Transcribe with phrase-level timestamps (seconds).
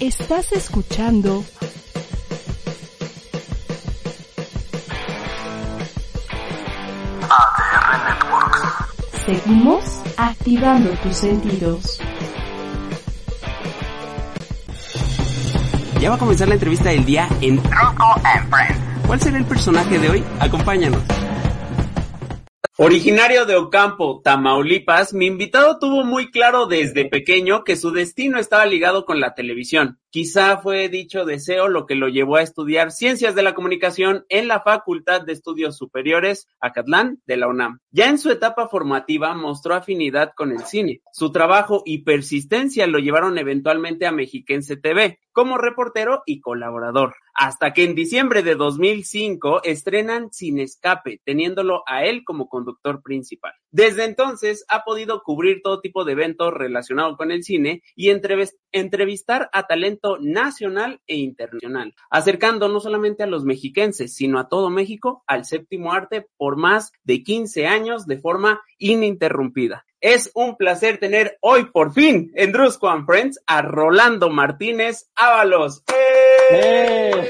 [0.00, 1.44] Estás escuchando
[7.28, 8.62] ADR Networks.
[9.26, 9.84] Seguimos
[10.16, 12.00] activando tus sentidos.
[16.00, 18.78] Ya va a comenzar la entrevista del día en Rocco and Friends.
[19.04, 20.24] ¿Cuál será el personaje de hoy?
[20.38, 21.17] Acompáñanos.
[22.80, 28.66] Originario de Ocampo, Tamaulipas, mi invitado tuvo muy claro desde pequeño que su destino estaba
[28.66, 29.98] ligado con la televisión.
[30.10, 34.48] Quizá fue dicho deseo lo que lo llevó a estudiar Ciencias de la Comunicación en
[34.48, 37.80] la Facultad de Estudios Superiores Acatlán de la UNAM.
[37.90, 41.02] Ya en su etapa formativa mostró afinidad con el cine.
[41.12, 47.72] Su trabajo y persistencia lo llevaron eventualmente a Mexiquense TV como reportero y colaborador hasta
[47.72, 53.52] que en diciembre de 2005 estrenan Sin Escape, teniéndolo a él como conductor principal.
[53.70, 58.10] Desde entonces ha podido cubrir todo tipo de eventos relacionados con el cine y
[58.72, 59.68] entrevistar a
[60.20, 65.92] nacional e internacional, acercando no solamente a los mexiquenses, sino a todo México al séptimo
[65.92, 69.84] arte por más de 15 años de forma ininterrumpida.
[70.00, 75.82] Es un placer tener hoy por fin en Drusco and Friends a Rolando Martínez Ábalos.
[76.50, 77.28] ¡Eh!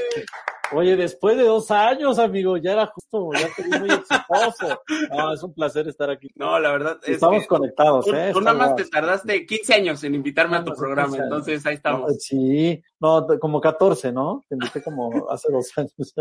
[0.71, 4.81] Oye, después de dos años, amigo, ya era justo, ya te vi muy exitoso.
[5.11, 6.29] No, es un placer estar aquí.
[6.35, 8.29] No, la verdad es Estamos que conectados, tú, ¿eh?
[8.33, 11.31] tú nada más te tardaste 15 años en invitarme a tu programa, 15 años.
[11.31, 12.15] entonces ahí No, estamos.
[12.23, 14.43] sí, no, como 14, ¿no?
[14.49, 16.13] Te invité como hace dos años.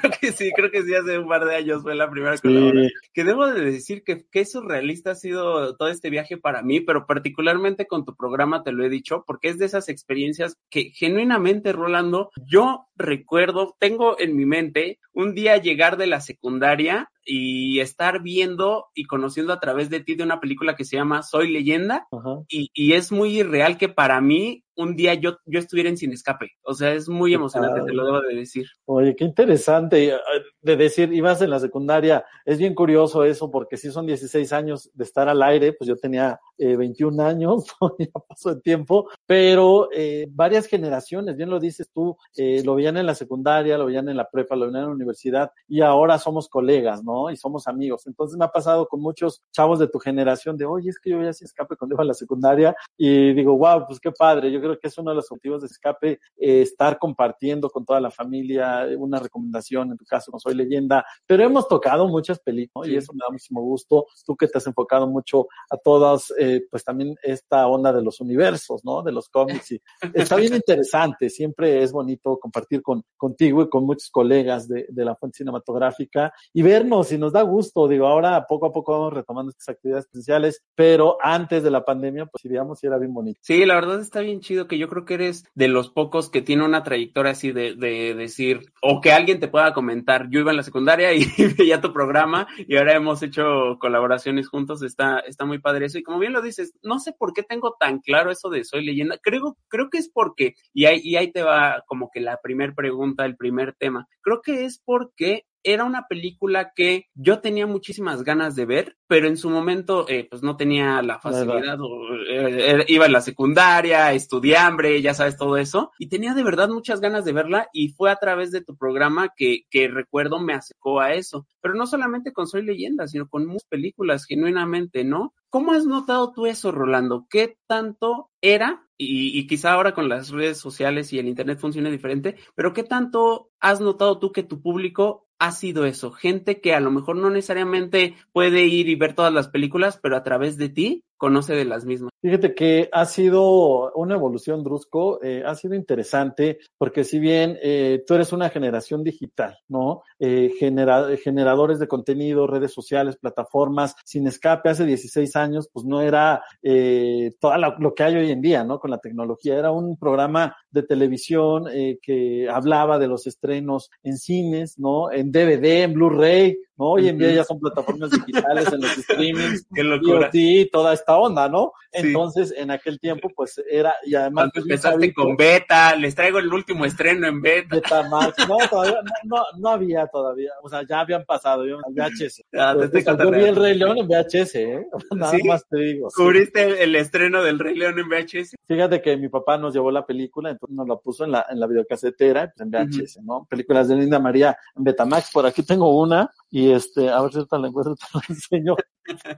[0.00, 2.42] Creo que sí, creo que sí, hace un par de años fue la primera Sí,
[2.42, 2.90] colaboración.
[3.12, 7.06] Que debo de decir que qué surrealista ha sido todo este viaje para mí, pero
[7.06, 11.72] particularmente con tu programa te lo he dicho, porque es de esas experiencias que genuinamente,
[11.72, 18.22] Rolando, yo recuerdo, tengo en mi mente un día llegar de la secundaria y estar
[18.22, 22.06] viendo y conociendo a través de ti de una película que se llama Soy leyenda
[22.10, 22.40] ajá.
[22.48, 26.12] y, y es muy irreal que para mí un día yo, yo estuviera en Sin
[26.12, 26.52] Escape.
[26.62, 28.66] O sea, es muy emocionante, te lo debo de decir.
[28.84, 30.18] Oye, qué interesante eh,
[30.60, 32.24] de decir, ibas en la secundaria.
[32.44, 35.96] Es bien curioso eso, porque si son 16 años de estar al aire, pues yo
[35.96, 37.64] tenía eh, 21 años,
[37.98, 42.98] ya pasó el tiempo, pero eh, varias generaciones, bien lo dices tú, eh, lo veían
[42.98, 46.18] en la secundaria, lo veían en la prepa, lo veían en la universidad, y ahora
[46.18, 47.15] somos colegas, ¿no?
[47.30, 48.06] Y somos amigos.
[48.06, 51.18] Entonces me ha pasado con muchos chavos de tu generación de, oye, es que yo
[51.18, 54.50] veía si escape cuando iba a la secundaria, y digo, wow, pues qué padre.
[54.50, 58.00] Yo creo que es uno de los objetivos de escape, eh, estar compartiendo con toda
[58.00, 62.38] la familia eh, una recomendación, en tu caso con Soy Leyenda, pero hemos tocado muchas
[62.38, 62.92] películas ¿no?
[62.92, 64.06] y eso me da muchísimo gusto.
[64.24, 68.20] Tú que te has enfocado mucho a todas, eh, pues también esta onda de los
[68.20, 69.02] universos, ¿no?
[69.02, 69.80] De los cómics y
[70.14, 71.30] está bien interesante.
[71.30, 76.32] Siempre es bonito compartir con, contigo y con muchos colegas de, de la fuente cinematográfica
[76.52, 77.88] y vernos y nos da gusto.
[77.88, 82.26] Digo, ahora poco a poco vamos retomando estas actividades presenciales, pero antes de la pandemia,
[82.26, 83.40] pues digamos, sí era bien bonito.
[83.42, 86.42] Sí, la verdad está bien chido que yo creo que eres de los pocos que
[86.42, 90.50] tiene una trayectoria así de, de decir, o que alguien te pueda comentar, yo iba
[90.50, 91.24] en la secundaria y
[91.58, 95.98] veía tu programa y ahora hemos hecho colaboraciones juntos, está, está muy padre eso.
[95.98, 98.84] Y como bien lo dices, no sé por qué tengo tan claro eso de Soy
[98.84, 102.40] Leyenda, creo, creo que es porque, y ahí, y ahí te va como que la
[102.42, 107.66] primer pregunta, el primer tema, creo que es porque era una película que yo tenía
[107.66, 112.14] muchísimas ganas de ver, pero en su momento eh, pues no tenía la facilidad, o,
[112.28, 116.68] eh, iba en la secundaria, estudié hambre, ya sabes todo eso, y tenía de verdad
[116.68, 120.54] muchas ganas de verla y fue a través de tu programa que, que recuerdo me
[120.54, 125.34] acercó a eso, pero no solamente con Soy Leyenda, sino con muchas películas, genuinamente, ¿no?
[125.50, 127.26] ¿Cómo has notado tú eso, Rolando?
[127.28, 128.86] ¿Qué tanto era?
[128.98, 132.84] Y, y quizá ahora con las redes sociales y el Internet funcione diferente, pero ¿qué
[132.84, 136.10] tanto has notado tú que tu público ha sido eso?
[136.12, 140.16] Gente que a lo mejor no necesariamente puede ir y ver todas las películas, pero
[140.16, 142.10] a través de ti conoce de las mismas.
[142.22, 148.02] Fíjate que ha sido una evolución, Drusco, eh, ha sido interesante, porque si bien eh,
[148.06, 150.02] tú eres una generación digital, ¿no?
[150.18, 156.00] Eh, genera- generadores de contenido, redes sociales, plataformas, sin escape, hace 16 años, pues no
[156.00, 158.78] era eh, todo lo que hay hoy en día, ¿no?
[158.80, 159.56] Con la tecnología.
[159.56, 165.10] Era un programa de televisión eh, que hablaba de los estrenos en cines, ¿no?
[165.12, 166.90] En DVD, en Blu-ray, ¿no?
[166.92, 169.66] Hoy en día ya son plataformas digitales en los streamings.
[169.74, 171.72] IoT, toda esta onda, ¿no?
[171.92, 172.08] Sí.
[172.08, 176.38] Entonces, en aquel tiempo, pues era, y además, Cuando pues, empezaste con beta, les traigo
[176.38, 177.76] el último estreno en beta.
[177.76, 181.94] Betamax, no, todavía, no, no, no había todavía, o sea, ya habían pasado, yo en
[181.94, 182.42] VHS.
[182.54, 183.38] Ah, Pues, estoy o sea, yo contando.
[183.38, 184.86] vi el Rey León en VHS, ¿eh?
[185.12, 185.42] Nada ¿Sí?
[185.44, 186.10] más te digo.
[186.10, 186.16] sí.
[186.22, 188.56] ¿Cubriste el, el estreno del Rey León en VHS?
[188.66, 191.58] Fíjate que mi papá nos llevó la película, entonces nos la puso en la, en
[191.60, 193.46] la videocasetera, pues en VHS, ¿no?
[193.48, 197.38] Películas de Linda María en Betamax, por aquí tengo una, y este, a ver si
[197.38, 198.76] ahorita la encuentro, te la enseño.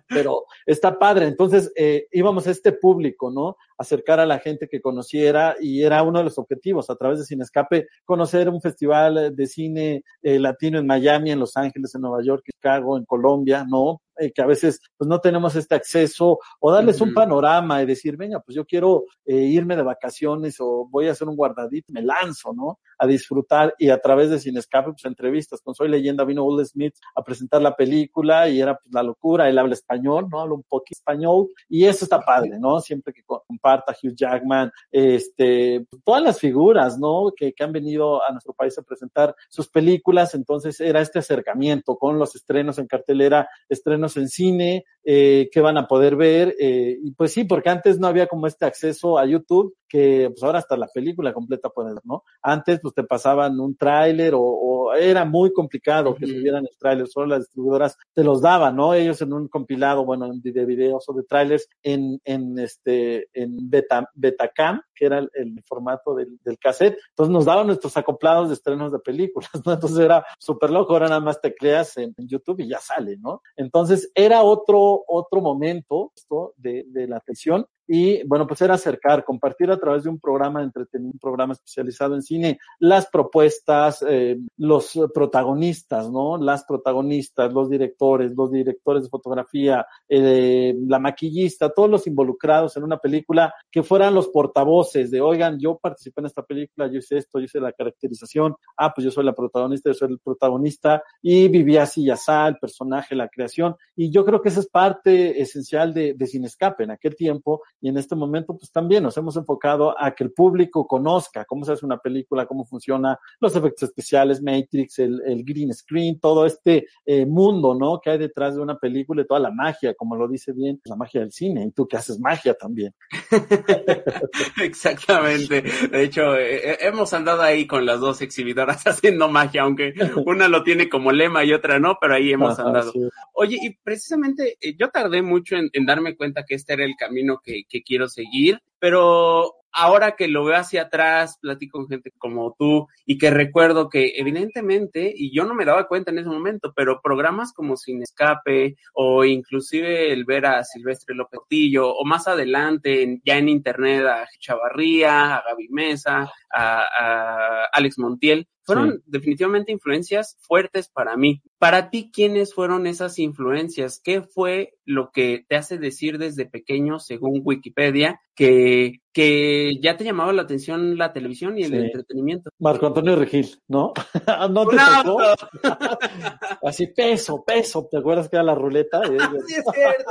[0.08, 1.26] pero está padre.
[1.26, 3.56] Entonces, eh, íbamos a este público, ¿no?
[3.76, 7.24] Acercar a la gente que conociera y era uno de los objetivos, a través de
[7.24, 12.02] Cine Escape, conocer un festival de cine eh, latino en Miami, en Los Ángeles, en
[12.02, 14.00] Nueva York, Chicago, en Colombia, ¿no?
[14.18, 18.16] Eh, que a veces pues no tenemos este acceso o darles un panorama y decir,
[18.16, 22.02] venga, pues yo quiero eh, irme de vacaciones o voy a hacer un guardadito, me
[22.02, 22.80] lanzo, ¿no?
[22.98, 26.66] A disfrutar y a través de Sin Escape, pues entrevistas con Soy Leyenda vino Will
[26.66, 30.40] Smith a presentar la película y era pues la locura, él habla español, ¿no?
[30.40, 32.80] Habla un poquito español y eso está padre, ¿no?
[32.80, 37.32] Siempre que comparta Hugh Jackman, este, todas las figuras, ¿no?
[37.36, 41.96] Que, que han venido a nuestro país a presentar sus películas, entonces era este acercamiento
[41.96, 46.54] con los estrenos en cartelera, estrenos en cine, eh, que van a poder ver.
[46.60, 50.42] Eh, y pues sí, porque antes no había como este acceso a YouTube, que pues
[50.42, 52.24] ahora hasta la película completa puedes ver, ¿no?
[52.42, 57.08] Antes pues te pasaban un tráiler o, o, era muy complicado que subieran el tráiler,
[57.08, 58.92] solo las distribuidoras te los daban, ¿no?
[58.92, 64.10] Ellos en un compilado, bueno, de videos o de trailers en, en este, en beta,
[64.12, 66.98] Betacam, que era el, el formato del, del, cassette.
[67.10, 69.72] Entonces nos daban nuestros acoplados de estrenos de películas, ¿no?
[69.72, 73.16] Entonces era súper loco, ahora nada más te creas en, en YouTube y ya sale,
[73.16, 73.40] ¿no?
[73.56, 76.12] Entonces era otro, otro momento
[76.56, 80.60] de, de la atención y bueno, pues era acercar, compartir a través de un programa
[80.60, 86.36] de entretenimiento, un programa especializado en cine, las propuestas, eh, los protagonistas, ¿no?
[86.36, 92.84] Las protagonistas, los directores, los directores de fotografía, eh, la maquillista, todos los involucrados en
[92.84, 97.16] una película que fueran los portavoces de, oigan, yo participé en esta película, yo hice
[97.16, 101.02] esto, yo hice la caracterización, ah, pues yo soy la protagonista, yo soy el protagonista
[101.22, 103.74] y viví así y así, el personaje, la creación.
[103.96, 107.62] Y yo creo que esa es parte esencial de, de Sin Escape en aquel tiempo
[107.80, 111.64] y en este momento pues también nos hemos enfocado a que el público conozca cómo
[111.64, 116.46] se hace una película, cómo funciona los efectos especiales, Matrix, el, el green screen, todo
[116.46, 118.00] este eh, mundo, ¿no?
[118.00, 120.96] Que hay detrás de una película y toda la magia, como lo dice bien, la
[120.96, 122.94] magia del cine, y tú que haces magia también.
[124.62, 125.62] Exactamente.
[125.62, 129.94] De hecho, eh, eh, hemos andado ahí con las dos exhibidoras haciendo magia, aunque
[130.26, 132.92] una lo tiene como lema y otra no, pero ahí hemos Ajá, andado.
[132.92, 133.00] Sí.
[133.34, 136.94] Oye, y precisamente eh, yo tardé mucho en, en, darme cuenta que este era el
[136.98, 142.10] camino que, que quiero seguir, pero ahora que lo veo hacia atrás, platico con gente
[142.18, 146.28] como tú y que recuerdo que evidentemente, y yo no me daba cuenta en ese
[146.28, 152.04] momento, pero programas como Sin Escape o inclusive el ver a Silvestre López Portillo o
[152.04, 158.92] más adelante ya en internet a Chavarría, a Gaby Mesa, a, a Alex Montiel, fueron
[158.92, 159.02] sí.
[159.06, 161.42] definitivamente influencias fuertes para mí.
[161.58, 164.00] Para ti, ¿quiénes fueron esas influencias?
[164.02, 170.04] ¿Qué fue lo que te hace decir desde pequeño, según Wikipedia, que, que ya te
[170.04, 171.76] llamaba la atención la televisión y el sí.
[171.76, 172.50] entretenimiento?
[172.58, 173.92] Marco Antonio Regil, ¿no?
[174.50, 175.18] ¿No te tocó?
[176.62, 177.88] Así, peso, peso.
[177.90, 179.02] ¿Te acuerdas que era la ruleta?
[179.46, 180.10] sí, es cierto.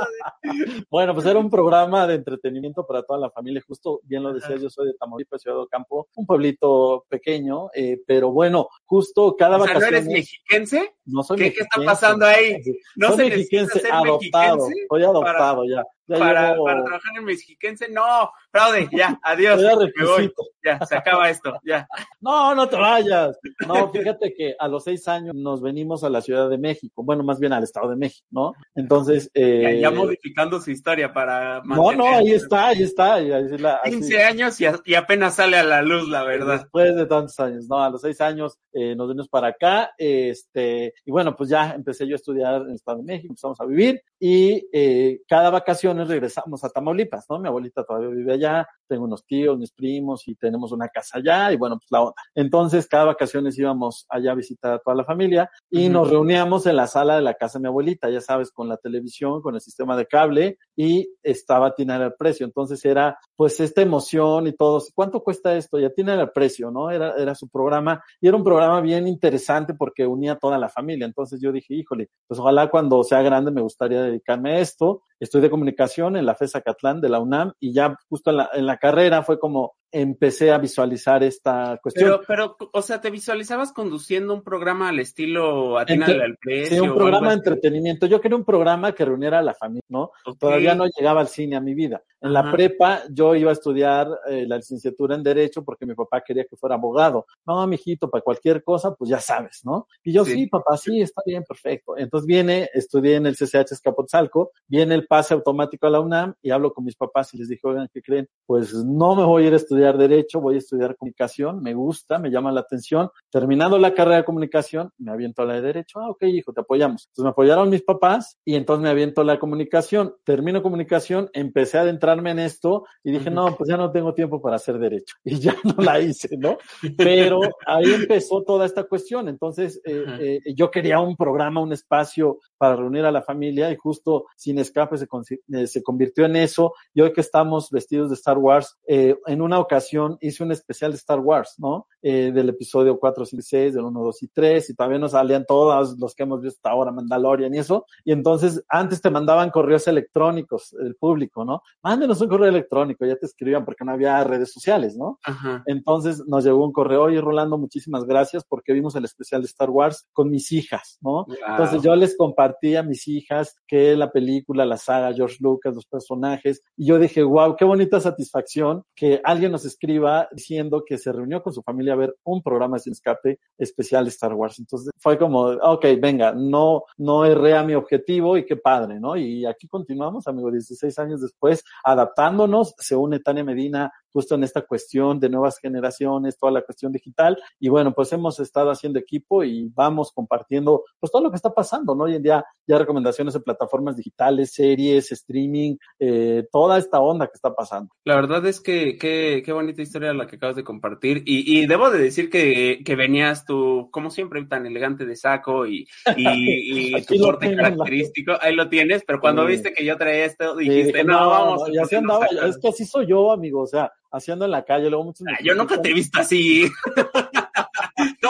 [0.90, 3.62] bueno, pues era un programa de entretenimiento para toda la familia.
[3.66, 8.02] Justo, bien lo decía, yo soy de Tamaulipas, Ciudad de Campo, un pueblito pequeño, eh,
[8.06, 8.47] pero bueno,
[8.84, 9.90] justo cada o sea, vacación.
[9.90, 10.94] ¿No eres mexiquense?
[11.04, 11.68] No soy ¿Qué, mexiquense.
[11.70, 12.56] ¿Qué está pasando ahí?
[12.96, 14.56] No soy mexiquense, adoptado.
[14.68, 15.82] Mexiquense soy adoptado para, ya.
[16.06, 16.64] ya para, llevo...
[16.64, 19.60] para, trabajar en mexiquense, no, fraude, ya, adiós.
[19.60, 20.32] me voy.
[20.64, 21.86] Ya, se acaba esto, ya.
[22.20, 23.38] No, no te vayas.
[23.66, 27.22] No, fíjate que a los seis años nos venimos a la Ciudad de México, bueno,
[27.22, 28.52] más bien al Estado de México, ¿no?
[28.74, 29.30] Entonces.
[29.34, 29.80] Eh...
[29.80, 31.62] Ya, ya, modificando su historia para.
[31.64, 33.14] No, no, ahí está, ahí está.
[33.14, 36.58] Ahí la, 15 años y, y, apenas sale a la luz, la verdad.
[36.60, 38.37] Después de tantos años, no, a los seis años
[38.72, 42.72] eh, nos venimos para acá, este, y bueno, pues ya empecé yo a estudiar en
[42.72, 47.38] Estado de México, empezamos a vivir, y eh, cada vacaciones regresamos a Tamaulipas, ¿no?
[47.38, 51.52] Mi abuelita todavía vive allá, tengo unos tíos, mis primos, y tenemos una casa allá,
[51.52, 52.14] y bueno, pues la onda.
[52.34, 55.92] Entonces, cada vacaciones íbamos allá a visitar a toda la familia, y uh -huh.
[55.92, 58.76] nos reuníamos en la sala de la casa de mi abuelita, ya sabes, con la
[58.78, 62.46] televisión, con el sistema de cable, y estaba atinar el precio.
[62.46, 64.82] Entonces era, pues, esta emoción y todo.
[64.94, 65.78] ¿Cuánto cuesta esto?
[65.78, 66.90] Y atinar el precio, ¿no?
[66.90, 70.68] Era, era su programa, y era un programa bien interesante porque unía a toda la
[70.68, 71.06] familia.
[71.06, 75.02] Entonces yo dije, híjole, pues ojalá cuando sea grande me gustaría dedicarme a esto.
[75.18, 78.66] De comunicación en la FESA Catlán de la UNAM y ya justo en la, en
[78.66, 82.20] la carrera fue como empecé a visualizar esta cuestión.
[82.26, 86.82] Pero, pero, o sea, ¿te visualizabas conduciendo un programa al estilo Atínale al precio?
[86.82, 88.06] Sí, un programa de entretenimiento.
[88.06, 90.10] Yo quería un programa que reuniera a la familia, ¿no?
[90.24, 90.38] Okay.
[90.38, 92.02] Todavía no llegaba al cine a mi vida.
[92.20, 92.46] En Ajá.
[92.46, 96.44] la prepa yo iba a estudiar eh, la licenciatura en Derecho porque mi papá quería
[96.44, 97.26] que fuera abogado.
[97.46, 99.86] No, mijito, para cualquier cosa, pues ya sabes, ¿no?
[100.02, 101.96] Y yo, sí, sí papá, sí, está bien, perfecto.
[101.96, 106.50] Entonces viene, estudié en el CCH Escapotzalco, viene el pase automático a la UNAM y
[106.50, 108.28] hablo con mis papás y les dije, oigan, ¿qué creen?
[108.46, 112.18] Pues no me voy a ir a estudiar Derecho, voy a estudiar Comunicación, me gusta,
[112.18, 113.10] me llama la atención.
[113.30, 116.00] Terminando la carrera de Comunicación, me aviento a la de Derecho.
[116.00, 117.06] Ah, ok, hijo, te apoyamos.
[117.06, 120.14] Entonces me apoyaron mis papás y entonces me aviento a la Comunicación.
[120.24, 124.40] Termino Comunicación, empecé a adentrarme en esto y dije, no, pues ya no tengo tiempo
[124.40, 125.16] para hacer Derecho.
[125.24, 126.56] Y ya no la hice, ¿no?
[126.96, 129.28] Pero ahí empezó toda esta cuestión.
[129.28, 133.76] Entonces, eh, eh, yo quería un programa, un espacio para reunir a la familia y
[133.76, 136.74] justo Sin Escape se, eh, se convirtió en eso.
[136.94, 140.92] Y hoy que estamos vestidos de Star Wars, eh, en una ocasión hice un especial
[140.92, 141.86] de Star Wars, ¿no?
[142.02, 145.44] Eh, del episodio 4, 5, 6, del 1, 2 y 3, y todavía nos salían
[145.46, 147.86] todos los que hemos visto hasta ahora, Mandalorian y eso.
[148.04, 151.62] Y entonces, antes te mandaban correos electrónicos, el público, ¿no?
[151.82, 155.18] Mándenos un correo electrónico, ya te escribían porque no había redes sociales, ¿no?
[155.24, 155.62] Ajá.
[155.66, 159.70] Entonces nos llegó un correo, oye Rolando, muchísimas gracias porque vimos el especial de Star
[159.70, 161.24] Wars con mis hijas, ¿no?
[161.24, 161.36] Wow.
[161.48, 165.86] Entonces yo les compartí a mis hijas que la película, la saga, George Lucas, los
[165.86, 171.12] personajes, y yo dije, wow, qué bonita satisfacción que alguien nos escriba diciendo que se
[171.12, 174.58] reunió con su familia a ver un programa sin escape especial de Star Wars.
[174.58, 179.16] Entonces fue como, ok, venga, no, no erré a mi objetivo y qué padre, ¿no?
[179.16, 184.62] Y aquí continuamos, amigo, 16 años después, adaptándonos, se une Tania Medina justo en esta
[184.62, 187.38] cuestión de nuevas generaciones, toda la cuestión digital.
[187.58, 191.52] Y bueno, pues hemos estado haciendo equipo y vamos compartiendo pues todo lo que está
[191.52, 192.04] pasando, ¿no?
[192.04, 197.34] Hoy en día ya recomendaciones en plataformas digitales, series, streaming, eh, toda esta onda que
[197.34, 197.94] está pasando.
[198.04, 201.22] La verdad es que qué, qué bonita historia la que acabas de compartir.
[201.24, 205.66] Y, y debo de decir que, que, venías tú, como siempre, tan elegante de saco
[205.66, 205.86] y,
[206.16, 208.32] y, y tu porte característico.
[208.40, 209.52] Ahí lo tienes, pero cuando sí.
[209.52, 211.68] viste que yo traía esto, dijiste, no, no, vamos.
[211.68, 214.64] No, ya se andaba, es que así soy yo, amigo, o sea, haciendo en la
[214.64, 215.26] calle, luego muchos...
[215.28, 216.66] Ah, yo nunca te he visto así.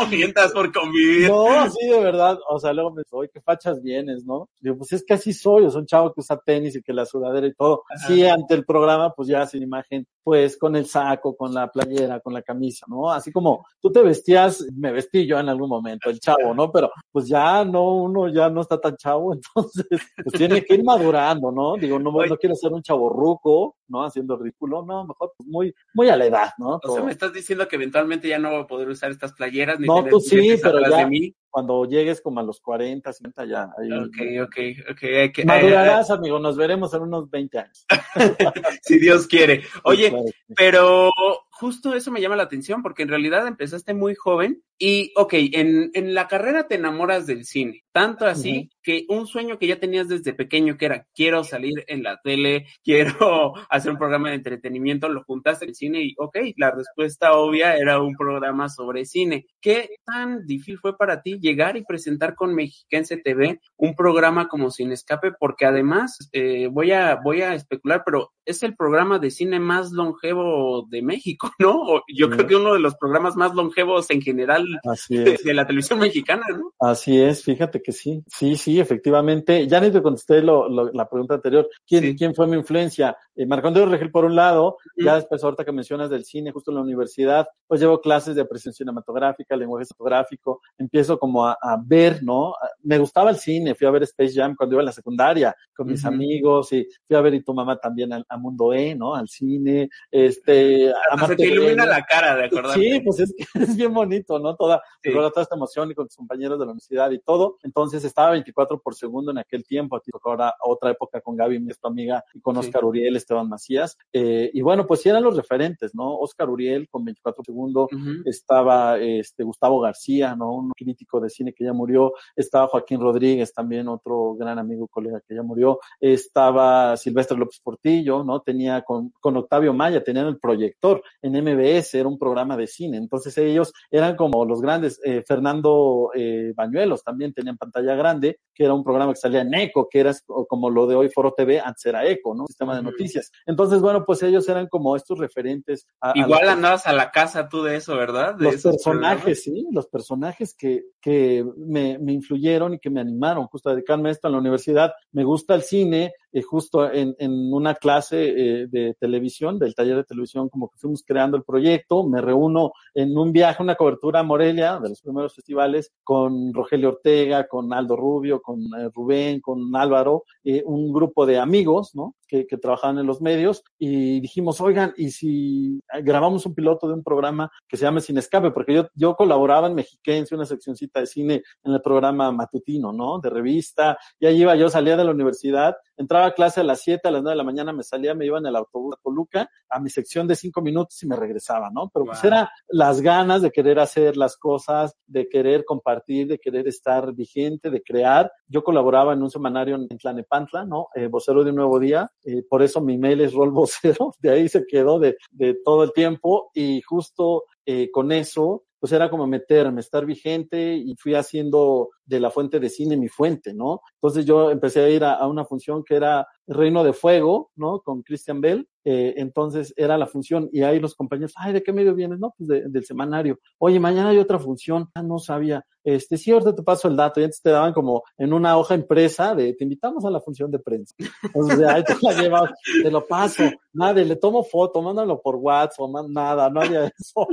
[0.00, 1.28] no mientas por convivir.
[1.28, 2.38] No, sí, de verdad.
[2.48, 4.48] O sea, luego me dice, oye, qué fachas vienes, ¿no?
[4.60, 5.64] Digo, pues es que así soy.
[5.64, 7.84] O sea, un chavo que usa tenis y que la sudadera y todo.
[7.88, 8.06] Ajá.
[8.06, 12.20] Sí, ante el programa, pues ya sin imagen, pues con el saco, con la playera,
[12.20, 13.10] con la camisa, ¿no?
[13.10, 16.70] Así como tú te vestías, me vestí yo en algún momento, el chavo, ¿no?
[16.70, 19.86] Pero pues ya no, uno ya no está tan chavo, entonces,
[20.22, 21.76] pues tiene que ir madurando, ¿no?
[21.76, 24.04] Digo, no, no quiero ser un chavo ruco, ¿no?
[24.04, 26.78] Haciendo ridículo, no, mejor pues muy, muy a la edad, ¿no?
[26.82, 29.80] O sea, me estás diciendo que eventualmente ya no voy a poder usar estas playeras
[29.80, 31.08] ni no, tú sí, pero ya,
[31.50, 33.70] cuando llegues como a los 40, 50 ya.
[33.78, 34.56] Ahí, ok, ok,
[34.92, 35.02] ok.
[35.02, 37.86] Hay que, Madurarás, eh, amigo, nos veremos en unos 20 años.
[38.82, 39.62] si Dios quiere.
[39.84, 40.54] Oye, claro, sí.
[40.54, 41.10] pero
[41.58, 45.90] justo eso me llama la atención porque en realidad empezaste muy joven y, ok, en,
[45.92, 48.70] en la carrera te enamoras del cine, tanto así uh -huh.
[48.80, 52.66] que un sueño que ya tenías desde pequeño que era quiero salir en la tele,
[52.84, 57.32] quiero hacer un programa de entretenimiento, lo juntaste en el cine y, ok, la respuesta
[57.32, 59.46] obvia era un programa sobre cine.
[59.60, 64.70] ¿Qué tan difícil fue para ti llegar y presentar con Mexiquense TV un programa como
[64.70, 65.32] Sin Escape?
[65.32, 69.90] Porque además, eh, voy, a, voy a especular, pero es el programa de cine más
[69.90, 72.02] longevo de México, ¿no?
[72.08, 72.32] Yo sí.
[72.32, 74.64] creo que uno de los programas más longevos en general
[75.08, 76.72] de, de, la televisión mexicana, ¿no?
[76.78, 79.66] Así es, fíjate que sí, sí, sí, efectivamente.
[79.66, 81.68] Ya ni te contesté lo, lo, la pregunta anterior.
[81.86, 82.16] ¿Quién, sí.
[82.16, 83.16] ¿quién fue mi influencia?
[83.34, 86.70] Eh, Marco Antonio Regil por un lado, ya después ahorita que mencionas del cine, justo
[86.70, 91.80] en la universidad, pues llevo clases de apreciación cinematográfica, lenguaje fotográfico, empiezo como a, a,
[91.80, 92.54] ver, ¿no?
[92.82, 95.86] Me gustaba el cine, fui a ver Space Jam cuando iba a la secundaria con
[95.86, 96.14] mis uh -huh.
[96.14, 99.14] amigos y fui a ver y tu mamá también al, a Mundo E, ¿no?
[99.14, 100.90] Al cine, este...
[100.90, 102.80] A te ilumina la cara de acordarte.
[102.80, 104.56] Sí, pues es, es bien bonito, ¿no?
[104.56, 105.12] Toda, sí.
[105.12, 107.56] toda esta emoción y con tus compañeros de la universidad y todo.
[107.62, 111.36] Entonces estaba 24 por segundo en aquel tiempo, a ti tocó ahora otra época con
[111.36, 112.86] Gaby, mi amiga, y con Oscar sí.
[112.86, 113.96] Uriel, Esteban Macías.
[114.12, 116.16] Eh, y bueno, pues sí eran los referentes, ¿no?
[116.16, 118.22] Oscar Uriel con 24 por segundo, uh -huh.
[118.24, 120.54] estaba este Gustavo García, ¿no?
[120.54, 125.20] Un crítico de cine que ya murió, estaba Joaquín Rodríguez, también otro gran amigo, colega
[125.26, 128.40] que ya murió, estaba Silvestre López Portillo, ¿no?
[128.40, 132.96] Tenía con, con Octavio Maya, tenían el proyector en MBS, era un programa de cine,
[132.96, 138.64] entonces ellos eran como los grandes, eh, Fernando eh, Bañuelos también tenían pantalla grande, que
[138.64, 140.12] era un programa que salía en ECO, que era
[140.48, 142.46] como lo de hoy Foro TV, antes era ECO, ¿no?
[142.46, 143.30] Sistema de noticias.
[143.46, 145.86] Entonces, bueno, pues ellos eran como estos referentes.
[146.00, 148.34] A, Igual a andabas a la casa tú de eso, ¿verdad?
[148.34, 153.46] De los personajes, sí, los personajes que, que me, me, influyeron y que me animaron
[153.46, 154.92] justo a dedicarme a esto en la universidad.
[155.12, 159.96] Me gusta el cine, eh, justo en, en, una clase eh, de televisión, del taller
[159.96, 164.20] de televisión, como que fuimos creando el proyecto, me reúno en un viaje, una cobertura
[164.20, 169.40] a Morelia, de los primeros festivales, con Rogelio Ortega, con Aldo Rubio, con eh, Rubén,
[169.40, 170.24] con Álvaro,
[170.64, 172.14] un grupo de amigos, ¿no?
[172.26, 176.94] Que, que, trabajaban en los medios y dijimos, oigan, ¿y si grabamos un piloto de
[176.94, 178.50] un programa que se llame Sin Escape?
[178.50, 183.18] Porque yo, yo colaboraba en Mexiquense, una seccioncita de cine en el programa matutino, ¿no?
[183.18, 183.98] De revista.
[184.18, 187.10] Y ahí iba yo, salía de la universidad, entraba a clase a las 7, a
[187.10, 189.80] las 9 de la mañana me salía, me iba en el autobús a Toluca a
[189.80, 191.90] mi sección de 5 minutos y me regresaba, ¿no?
[191.92, 196.66] Pero pues era las ganas de querer hacer las cosas, de querer compartir, de querer
[196.68, 198.32] estar vigente, de crear.
[198.46, 200.88] Yo colaboraba en un semanario en Tlanepantla, ¿no?
[200.94, 202.10] Eh, vocero de un nuevo día.
[202.24, 204.14] Eh, por eso mi mail es rol vocero.
[204.20, 208.92] De ahí se quedó de, de todo el tiempo y justo eh, con eso pues
[208.92, 213.52] era como meterme, estar vigente y fui haciendo de la fuente de cine mi fuente,
[213.52, 213.82] ¿no?
[213.94, 217.80] Entonces yo empecé a ir a, una función que era Reino de Fuego, ¿no?
[217.80, 218.66] Con Christian Bell.
[218.84, 222.18] Eh, entonces era la función y ahí los compañeros, ay, ¿de qué medio vienes?
[222.18, 223.38] No, pues de, del semanario.
[223.58, 224.88] Oye, mañana hay otra función.
[224.94, 225.64] Ah, no sabía.
[225.84, 227.20] Este, sí, ahorita te paso el dato.
[227.20, 230.50] Y antes te daban como en una hoja impresa de, te invitamos a la función
[230.50, 230.94] de prensa.
[231.22, 232.50] Entonces, ahí te la llevas,
[232.82, 233.44] te lo paso.
[233.72, 237.26] Nadie, le tomo foto, mándalo por WhatsApp, nada, no había eso.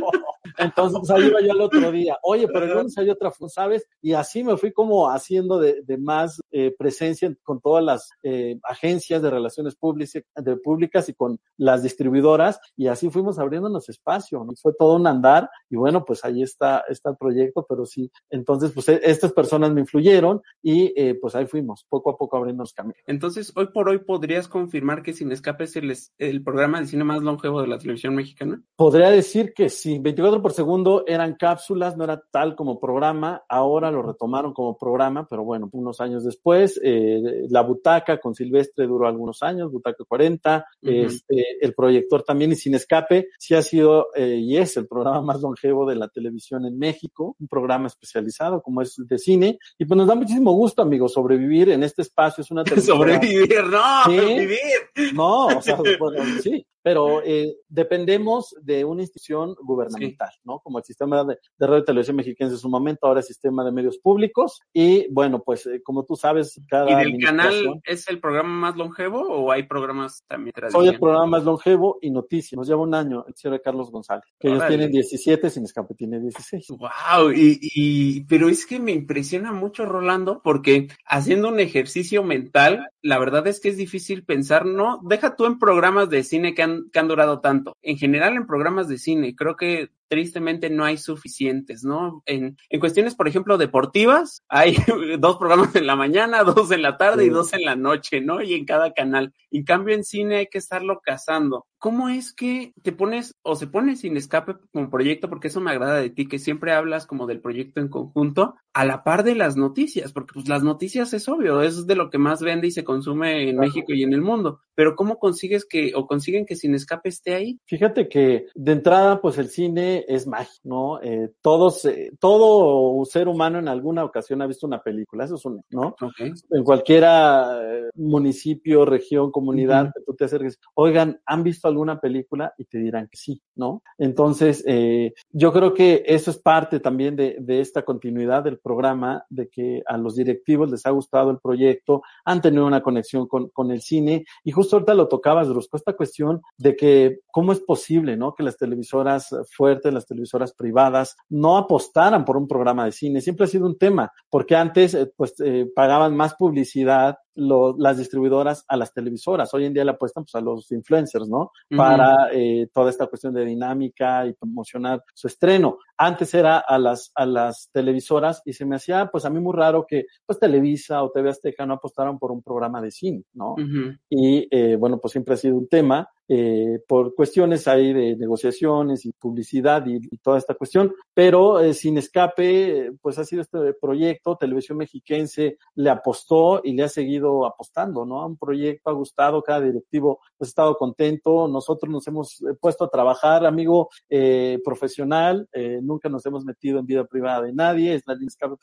[0.58, 2.18] Entonces, pues ahí iba yo el otro día.
[2.24, 3.88] Oye, pero el lunes hay otra ¿sabes?
[4.02, 8.60] Y así me fui como haciendo de, de más eh, presencia con todas las eh,
[8.64, 14.44] agencias de relaciones públicas, de públicas y con las distribuidoras y así fuimos abriéndonos espacio,
[14.44, 14.54] ¿no?
[14.62, 18.72] fue todo un andar y bueno, pues ahí está, está el proyecto, pero sí, entonces
[18.72, 22.74] pues e, estas personas me influyeron y eh, pues ahí fuimos, poco a poco abriéndonos
[22.74, 22.96] camino.
[23.08, 27.04] Entonces, hoy por hoy podrías confirmar que Sin Escape es el, el programa de cine
[27.04, 28.62] más longevo de la televisión mexicana?
[28.76, 33.90] Podría decir que sí, 24 por segundo eran cápsulas, no era tal como programa, ahora
[33.90, 39.08] lo retomaron como programa, pero bueno, unos años después, eh, La Butaca con Silvestre duró
[39.08, 41.06] algunos años, Butaca 40, uh -huh.
[41.08, 45.20] este, el proyector también y Sin Escape, sí ha sido eh, y es el programa
[45.24, 49.86] más longevo de la televisión en México, un programa especializado como es de cine, y
[49.86, 54.20] pues nos da muchísimo gusto, amigos, sobrevivir en este espacio, es una Sobrevivir, no, ¿Sí?
[54.20, 55.12] vivir.
[55.16, 60.42] No, o sea, bueno, sí, pero eh, dependemos de una institución gubernamental, sí.
[60.44, 60.60] ¿no?
[60.60, 63.66] Como el sistema de, de, radio y televisión mexicana en su momento, ahora el sistema
[63.66, 66.92] de medios públicos, y bueno, pues eh, como tú sabes, cada...
[66.92, 71.26] ¿Y del canal es el programa más longevo o hay programas también Soy el programa
[71.26, 74.66] más longevo y noticias, nos lleva un año el señor Carlos González, que Órale.
[74.66, 76.68] ellos tienen 17, sin escape tiene 16.
[76.70, 82.92] Wow, y, y, pero es que me impresiona mucho, Rolando, porque haciendo un ejercicio mental,
[83.02, 86.62] la verdad es que es difícil pensar, no, deja tú en programas de cine que
[86.62, 87.78] han que han durado tanto.
[87.82, 92.24] En general, en programas de cine, creo que tristemente no hay suficientes, ¿no?
[92.26, 94.78] En, en cuestiones, por ejemplo, deportivas, hay
[95.20, 97.30] dos programas en la mañana, dos en la tarde sí.
[97.30, 98.42] y dos en la noche, ¿no?
[98.42, 99.34] Y en cada canal.
[99.52, 101.66] En cambio, en cine hay que estarlo cazando.
[101.78, 105.30] ¿Cómo es que te pones o se pone sin escape como proyecto?
[105.30, 108.86] Porque eso me agrada de ti, que siempre hablas como del proyecto en conjunto, a
[108.86, 112.18] la par de las noticias, porque pues las noticias es obvio, es de lo que
[112.18, 113.56] más vende y se consume en.
[113.66, 114.62] México y en el mundo.
[114.76, 117.60] Pero ¿cómo consigues que o consiguen que sin escape esté ahí?
[117.66, 121.02] Fíjate que de entrada, pues el cine es mágico, ¿no?
[121.02, 125.46] Eh, todos, eh, todo ser humano en alguna ocasión ha visto una película, eso es
[125.46, 125.96] un, ¿no?
[126.02, 126.34] Okay.
[126.52, 130.04] En cualquiera eh, municipio, región, comunidad, uh -huh.
[130.06, 132.54] tú te acerques, oigan, ¿han visto alguna película?
[132.58, 133.82] Y te dirán que sí, ¿no?
[133.98, 139.26] Entonces, eh, yo creo que eso es parte también de, de esta continuidad del programa,
[139.30, 143.50] de que a los directivos les ha gustado el proyecto, han tenido una conexión con,
[143.50, 147.60] con el cine, y justo ahorita lo tocabas, Drusco, esta cuestión de que cómo es
[147.60, 148.34] posible, ¿no?
[148.34, 153.22] Que las televisoras fuertes, las televisoras privadas, no apostaran por un programa de cine.
[153.22, 157.98] Siempre ha sido un tema, porque antes, eh, pues, eh, pagaban más publicidad lo, las
[157.98, 159.54] distribuidoras a las televisoras.
[159.54, 161.38] Hoy en día le apuestan pues, a los influencers, ¿no?
[161.38, 161.78] Uh -huh.
[161.78, 165.78] Para eh, toda esta cuestión de dinámica y promocionar su estreno.
[165.98, 169.54] Antes era a las, a las televisoras y se me hacía, pues a mí muy
[169.56, 173.54] raro que pues Televisa o TV Azteca no apostaran por un programa de cine, ¿no?
[173.54, 174.00] Uh -huh.
[174.10, 176.08] Y eh, bueno, pues siempre ha sido un tema.
[176.28, 181.98] Eh, por cuestiones ahí de negociaciones y publicidad y, toda esta cuestión, pero eh, sin
[181.98, 188.06] escape, pues ha sido este proyecto, Televisión Mexiquense le apostó y le ha seguido apostando,
[188.06, 188.26] ¿no?
[188.26, 192.90] Un proyecto ha gustado, cada directivo ha estado contento, nosotros nos hemos eh, puesto a
[192.90, 198.04] trabajar, amigo eh, profesional, eh, nunca nos hemos metido en vida privada de nadie, es
[198.08, 198.56] la línea escape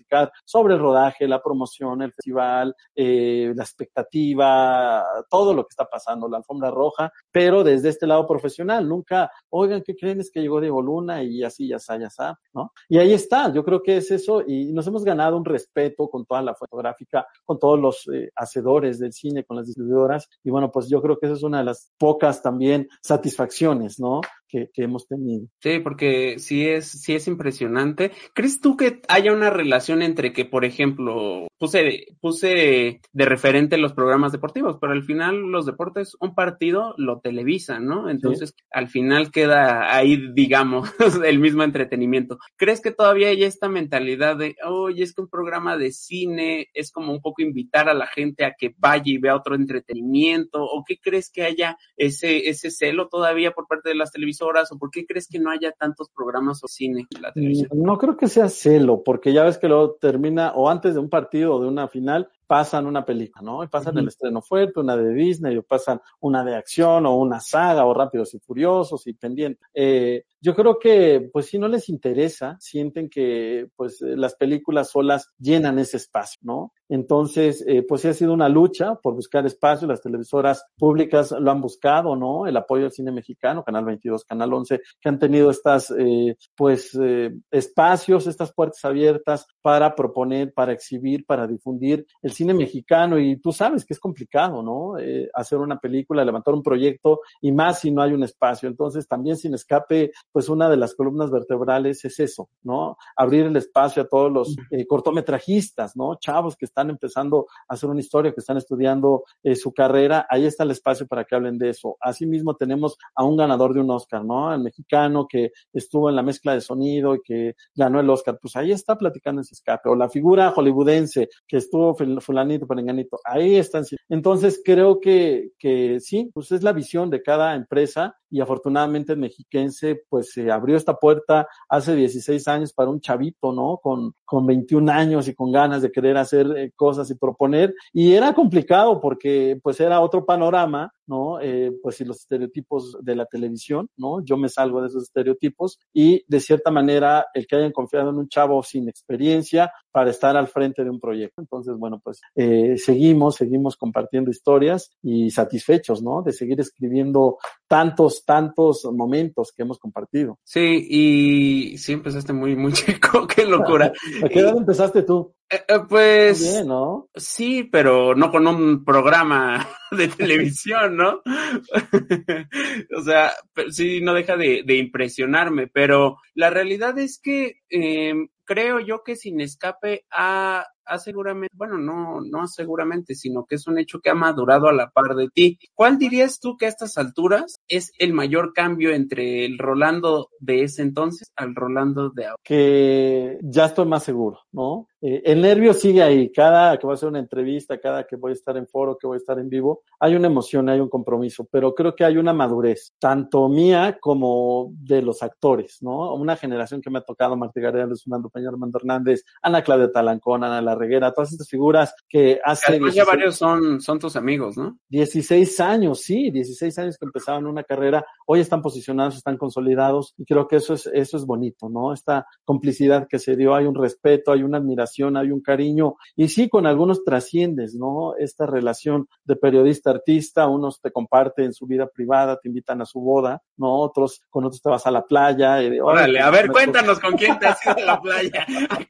[0.45, 6.29] sobre el rodaje, la promoción, el festival, eh, la expectativa, todo lo que está pasando,
[6.29, 10.21] la alfombra roja, pero pero desde este lado profesional, nunca, oigan, ¿qué creen?
[10.21, 12.73] Es que llegó Diego Luna y así, ya está, ya está, ¿no?
[12.89, 16.25] Y ahí está, yo creo que es eso y nos hemos ganado un respeto con
[16.25, 20.73] toda la fotográfica, con todos los eh, hacedores del cine, con las distribuidoras y bueno,
[20.73, 24.23] pues yo creo que esa es una de las pocas también satisfacciones, ¿no?
[24.49, 25.47] Que, que, hemos tenido.
[25.61, 28.13] Sí, porque sí es, sí es impresionante.
[28.35, 33.93] ¿Crees tú que haya una relación entre que, por ejemplo, puse, puse de referente los
[33.93, 38.11] programas deportivos, pero al final los deportes, un partido lo televisan, ¿no?
[38.11, 40.91] Entonces, al final queda ahí, digamos,
[41.25, 42.39] el mismo entretenimiento.
[42.57, 46.91] ¿Crees que todavía hay esta mentalidad de, oye, es que un programa de cine es
[46.91, 50.65] como un poco invitar a la gente a que vaya y vea otro entretenimiento?
[50.65, 54.73] ¿O qué crees que haya ese, ese celo todavía por parte de las televisoras?
[54.73, 57.69] ¿O por qué crees que no haya tantos programas o cine en la televisión?
[57.73, 61.09] No creo que sea celo, porque ya ves que luego termina, o antes de un
[61.09, 63.65] partido de una final, pasan una película, ¿no?
[63.65, 67.41] Y pasan el estreno fuerte, una de Disney, o pasan una de acción, o una
[67.41, 69.59] saga, o Rápidos y Furiosos, y pendiente.
[69.73, 75.33] Eh, yo creo que, pues si no les interesa, sienten que, pues, las películas solas
[75.39, 76.73] llenan ese espacio, ¿no?
[76.93, 81.51] Entonces, eh, pues sí ha sido una lucha por buscar espacio, las televisoras públicas lo
[81.51, 82.47] han buscado, ¿no?
[82.47, 86.95] El apoyo al cine mexicano, Canal 22, Canal 11, que han tenido estas, eh, pues,
[87.01, 93.37] eh, espacios, estas puertas abiertas para proponer, para exhibir, para difundir el cine mexicano y
[93.37, 94.99] tú sabes que es complicado, ¿no?
[94.99, 98.69] Eh, hacer una película, levantar un proyecto y más si no hay un espacio.
[98.69, 102.97] Entonces, también sin escape, pues una de las columnas vertebrales es eso, ¿no?
[103.17, 106.17] Abrir el espacio a todos los eh, cortometrajistas, ¿no?
[106.17, 110.45] Chavos que están empezando a hacer una historia, que están estudiando eh, su carrera, ahí
[110.45, 111.97] está el espacio para que hablen de eso.
[112.01, 114.53] Asimismo, tenemos a un ganador de un Oscar, ¿no?
[114.53, 118.57] El mexicano que estuvo en la mezcla de sonido y que ganó el Oscar, pues
[118.57, 119.89] ahí está platicando ese escape.
[119.89, 121.95] O la figura hollywoodense que estuvo
[122.33, 123.85] fulanito, perenganito, ahí están.
[124.09, 129.19] Entonces creo que, que sí, pues es la visión de cada empresa y afortunadamente el
[129.19, 133.79] mexiquense pues se abrió esta puerta hace 16 años para un chavito, ¿no?
[133.83, 138.15] Con, con 21 años y con ganas de querer hacer eh, cosas y proponer y
[138.15, 141.41] era complicado porque pues era otro panorama, ¿no?
[141.41, 144.25] Eh, pues y los estereotipos de la televisión, ¿no?
[144.25, 148.17] Yo me salgo de esos estereotipos y de cierta manera el que hayan confiado en
[148.17, 151.41] un chavo sin experiencia para estar al frente de un proyecto.
[151.41, 156.23] Entonces, bueno, pues eh, seguimos, seguimos compartiendo historias y satisfechos, ¿no?
[156.23, 157.39] De seguir escribiendo
[157.69, 160.39] tantos, tantos momentos que hemos compartido.
[160.45, 163.93] Sí, y sí empezaste muy, muy chico, qué locura.
[164.25, 165.35] ¿A qué edad empezaste tú?
[165.53, 167.11] Eh, eh, pues Bien, ¿no?
[167.15, 171.21] sí, pero no con un programa de televisión, ¿no?
[172.97, 173.33] o sea,
[173.69, 179.15] sí, no deja de, de impresionarme, pero la realidad es que eh, creo yo que
[179.15, 184.11] Sin Escape ha, ha seguramente, bueno, no, no seguramente, sino que es un hecho que
[184.11, 185.59] ha madurado a la par de ti.
[185.75, 190.65] ¿Cuál dirías tú que a estas alturas es el mayor cambio entre el Rolando de
[190.65, 192.37] ese entonces al Rolando de ahora?
[192.43, 194.87] que ya estoy más seguro, ¿no?
[195.03, 198.31] Eh, el nervio sigue ahí, cada que voy a hacer una entrevista, cada que voy
[198.31, 200.89] a estar en foro, que voy a estar en vivo, hay una emoción, hay un
[200.89, 206.15] compromiso, pero creo que hay una madurez, tanto mía como de los actores, ¿no?
[206.15, 209.91] Una generación que me ha tocado, Martí Gareda, Luis Fernando Peña, Armando Hernández, Ana Claudia
[209.91, 213.99] Talancón, Ana La Reguera, todas estas figuras que hace Además, ya 16 varios son, son
[213.99, 214.79] tus amigos, ¿no?
[214.89, 220.25] 16 años, sí, 16 años que empezaban una carrera, hoy están posicionados, están consolidados y
[220.25, 221.93] creo que eso es, eso es bonito, ¿no?
[221.93, 226.29] Esta complicidad que se dio, hay un respeto, hay una admiración, hay un cariño y
[226.29, 228.17] sí, con algunos trasciendes, ¿no?
[228.17, 233.43] Esta relación de periodista-artista, unos te comparten su vida privada, te invitan a su boda,
[233.59, 233.75] ¿no?
[233.81, 235.63] Otros, con otros te vas a la playa.
[235.63, 238.47] Y de, Órale, "Oye, a ver, cuéntanos con quién te has ido a la playa.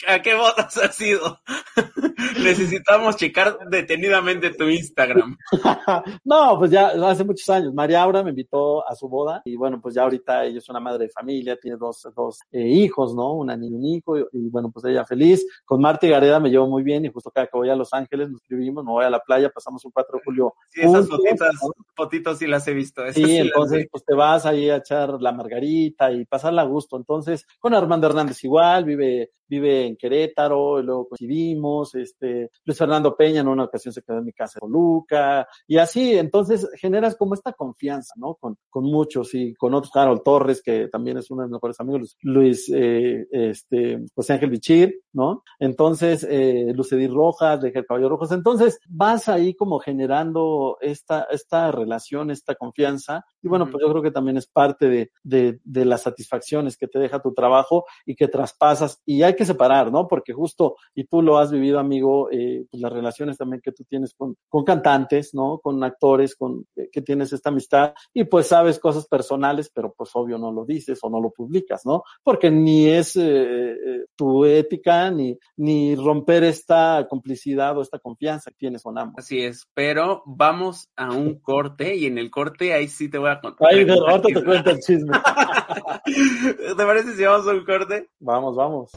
[0.07, 1.40] ¿A, a qué bodas has ido?
[2.42, 5.37] Necesitamos checar detenidamente tu Instagram.
[6.24, 7.74] no, pues ya hace muchos años.
[7.74, 10.81] María Aura me invitó a su boda y bueno, pues ya ahorita ella es una
[10.81, 13.35] madre de familia, tiene dos, dos eh, hijos, ¿no?
[13.35, 15.47] Una niña y un hijo y, y, bueno, pues ella feliz.
[15.64, 17.92] Con Marta y Gareda me llevo muy bien y justo cada que voy a Los
[17.92, 20.55] Ángeles nos escribimos, me voy a la playa, pasamos un 4 de julio.
[20.68, 21.49] Sí, esas juntos,
[21.95, 23.03] fotitos, sí las he visto.
[23.12, 26.97] Sí, entonces pues te vas ahí a echar la margarita y pasarla a gusto.
[26.97, 33.14] Entonces, con Armando Hernández igual, vive, vive en Querétaro, y luego coincidimos, este, Luis Fernando
[33.14, 37.16] Peña en una ocasión se quedó en mi casa en Toluca, y así, entonces generas
[37.16, 38.36] como esta confianza, ¿no?
[38.36, 41.78] Con, con muchos y con otros, Carol Torres, que también es uno de mis mejores
[41.80, 45.42] amigos, Luis, eh, este, José Ángel Bichir, ¿no?
[45.58, 51.70] Entonces, eh, Lucedir Rojas, de El Caballo Rojos, entonces vas ahí como generando esta, esta
[51.72, 55.84] relación, esta confianza, y bueno, pues yo creo que también es parte de, de, de
[55.84, 60.09] las satisfacciones que te deja tu trabajo y que traspasas, y hay que separar, ¿no?
[60.09, 63.85] Porque justo, y tú lo has vivido, amigo, eh, pues las relaciones también que tú
[63.85, 65.59] tienes con, con cantantes, ¿no?
[65.59, 70.11] Con actores, con eh, que tienes esta amistad, y pues sabes cosas personales, pero pues
[70.14, 72.02] obvio no lo dices o no lo publicas, ¿no?
[72.22, 78.57] Porque ni es eh, tu ética, ni, ni romper esta complicidad o esta confianza que
[78.57, 79.24] tienes con ambos.
[79.24, 83.31] Así es, pero vamos a un corte y en el corte ahí sí te voy
[83.31, 83.74] a contar.
[83.74, 85.18] De ahorita te cuento el chisme.
[86.76, 88.09] ¿Te parece si vamos a un corte?
[88.20, 88.90] Vamos, vamos.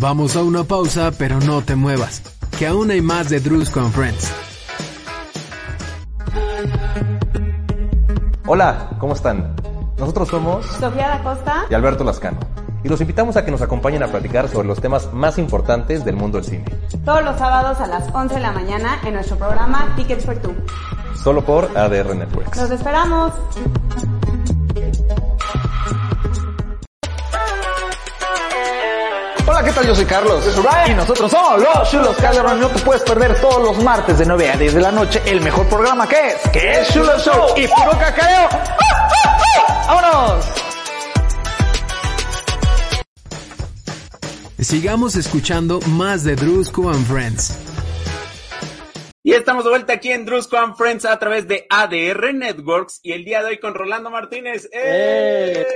[0.00, 2.22] Vamos a una pausa, pero no te muevas,
[2.58, 4.32] que aún hay más de Drusco and Friends.
[8.46, 9.54] Hola, ¿cómo están?
[9.98, 12.38] Nosotros somos Sofía da Costa y Alberto Lascano.
[12.82, 16.16] Y los invitamos a que nos acompañen a platicar sobre los temas más importantes del
[16.16, 16.64] mundo del cine.
[17.04, 20.54] todos los sábados a las 11 de la mañana en nuestro programa Tickets for Two.
[21.14, 22.56] Solo por ADR Networks.
[22.56, 23.34] Los esperamos.
[29.50, 29.84] Hola, ¿qué tal?
[29.84, 30.44] Yo soy Carlos.
[30.44, 30.92] Yo soy Brian.
[30.92, 32.60] Y nosotros somos los Chulos Calderón.
[32.60, 35.40] No te puedes perder todos los martes de 9 a 10 de la noche el
[35.40, 38.48] mejor programa que es, que es Chulo Show y puro cacareo.
[39.88, 40.44] ¡Vámonos!
[44.60, 47.69] Sigamos escuchando más de Drusco and Friends.
[49.30, 53.12] Y estamos de vuelta aquí en Drusco and Friends a través de ADR Networks y
[53.12, 54.68] el día de hoy con Rolando Martínez.
[54.72, 55.52] ¡Eh!
[55.60, 55.66] ¡Eh!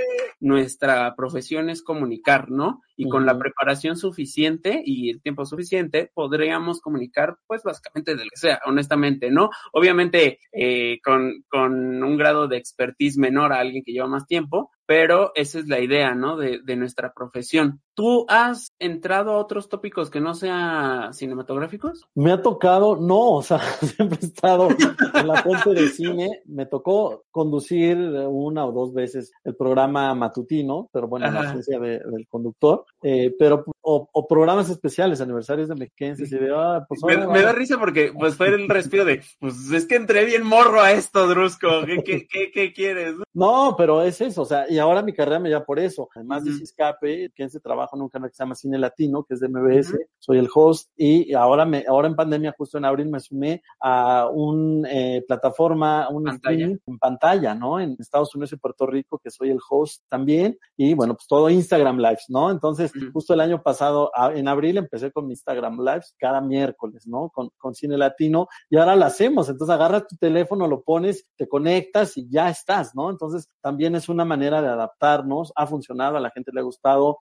[0.41, 2.81] Nuestra profesión es comunicar, ¿no?
[2.97, 8.29] Y con la preparación suficiente y el tiempo suficiente podríamos comunicar, pues básicamente de lo
[8.29, 9.49] que sea, honestamente, ¿no?
[9.71, 14.69] Obviamente eh, con, con un grado de expertise menor a alguien que lleva más tiempo,
[14.85, 16.35] pero esa es la idea, ¿no?
[16.35, 17.81] De, de nuestra profesión.
[17.95, 22.03] ¿Tú has entrado a otros tópicos que no sean cinematográficos?
[22.13, 23.59] Me ha tocado, no, o sea,
[23.95, 24.67] siempre he estado
[25.13, 26.41] en la fuente de cine.
[26.45, 31.47] Me tocó conducir una o dos veces el programa matutino, pero bueno, en Ajá.
[31.47, 32.85] ausencia de- del conductor.
[33.01, 37.53] Eh, pero, o, o programas especiales, aniversarios de mexiquenses y de, ah, pues Me, da
[37.53, 41.27] risa porque pues fue el respiro de, pues es que entré bien morro a esto,
[41.27, 41.69] Drusco.
[41.85, 43.15] ¿Qué, qué, qué, qué quieres?
[43.33, 46.09] No, pero es eso, o sea, y ahora mi carrera me lleva por eso.
[46.15, 46.55] Además de Ujú.
[46.57, 49.39] ese escape, que ese trabajo en un canal que se llama Cine Latino, que es
[49.39, 50.03] de MBS, Ujú.
[50.19, 54.27] soy el host, y ahora me, ahora en pandemia, justo en abril, me sumé a
[54.31, 56.65] un eh, plataforma, un Pantalla.
[56.65, 57.79] en pantalla, ¿no?
[57.79, 61.49] En Estados Unidos y Puerto Rico, que soy el host también, y bueno, pues todo
[61.49, 62.51] Instagram Lives, ¿no?
[62.51, 63.11] Entonces, Ujú.
[63.13, 67.29] justo el año pasado, en abril, empecé con mi Instagram Lives cada miércoles, ¿no?
[67.29, 69.49] Con, con Cine Latino, y ahora lo hacemos.
[69.49, 73.09] Entonces agarras tu teléfono, lo pones, te conectas y ya estás, ¿no?
[73.09, 75.51] Entonces también es una manera de adaptarnos.
[75.55, 77.17] Ha funcionado, a la gente le ha gustado.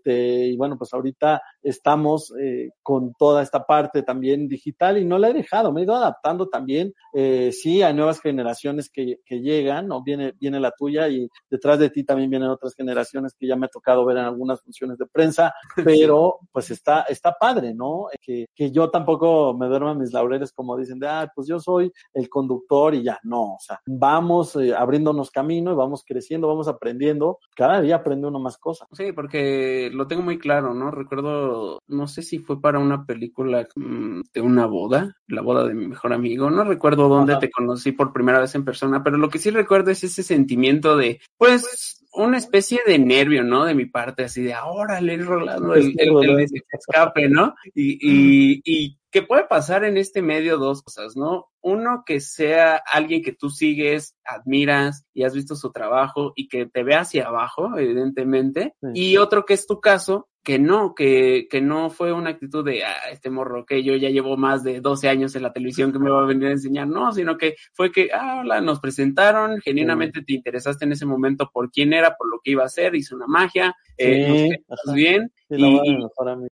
[0.00, 5.18] Este, y bueno, pues ahorita estamos eh, con toda esta parte también digital y no
[5.18, 6.94] la he dejado, me he ido adaptando también.
[7.12, 10.02] Eh, sí, hay nuevas generaciones que, que llegan, ¿no?
[10.02, 13.66] Viene, viene la tuya y detrás de ti también vienen otras generaciones que ya me
[13.66, 15.52] ha tocado ver en algunas funciones de prensa,
[15.84, 18.06] pero pues está, está padre, ¿no?
[18.20, 21.92] Que, que yo tampoco me duerma mis laureles como dicen de, ah, pues yo soy
[22.14, 26.68] el conductor y ya, no, o sea, vamos eh, abriéndonos camino y vamos creciendo, vamos
[26.68, 28.88] aprendiendo, cada día aprende uno más cosas.
[28.92, 30.90] Sí, porque lo tengo muy claro, ¿no?
[30.90, 35.74] Recuerdo, no sé si fue para una película mm, de una boda, la boda de
[35.74, 37.40] mi mejor amigo, no recuerdo dónde Ajá.
[37.40, 40.96] te conocí por primera vez en persona, pero lo que sí recuerdo es ese sentimiento
[40.96, 43.64] de, pues, una especie de nervio, ¿no?
[43.64, 47.54] De mi parte, así de, ahora le Rolando, el, el, el escape, ¿no?
[47.74, 51.46] Y, y, y que puede pasar en este medio dos cosas, ¿no?
[51.60, 56.66] Uno, que sea alguien que tú sigues, admiras y has visto su trabajo y que
[56.66, 58.74] te ve hacia abajo, evidentemente.
[58.80, 58.88] Sí.
[58.94, 62.82] Y otro que es tu caso, que no, que, que no fue una actitud de,
[62.84, 65.98] ah, este morro que yo ya llevo más de 12 años en la televisión que
[65.98, 69.60] me va a venir a enseñar, no, sino que fue que, ah, hola, nos presentaron,
[69.60, 72.94] genuinamente te interesaste en ese momento por quién era, por lo que iba a hacer,
[72.94, 74.92] hizo una magia, eh, Sí, nos ajá.
[74.94, 75.98] bien, Sí, y-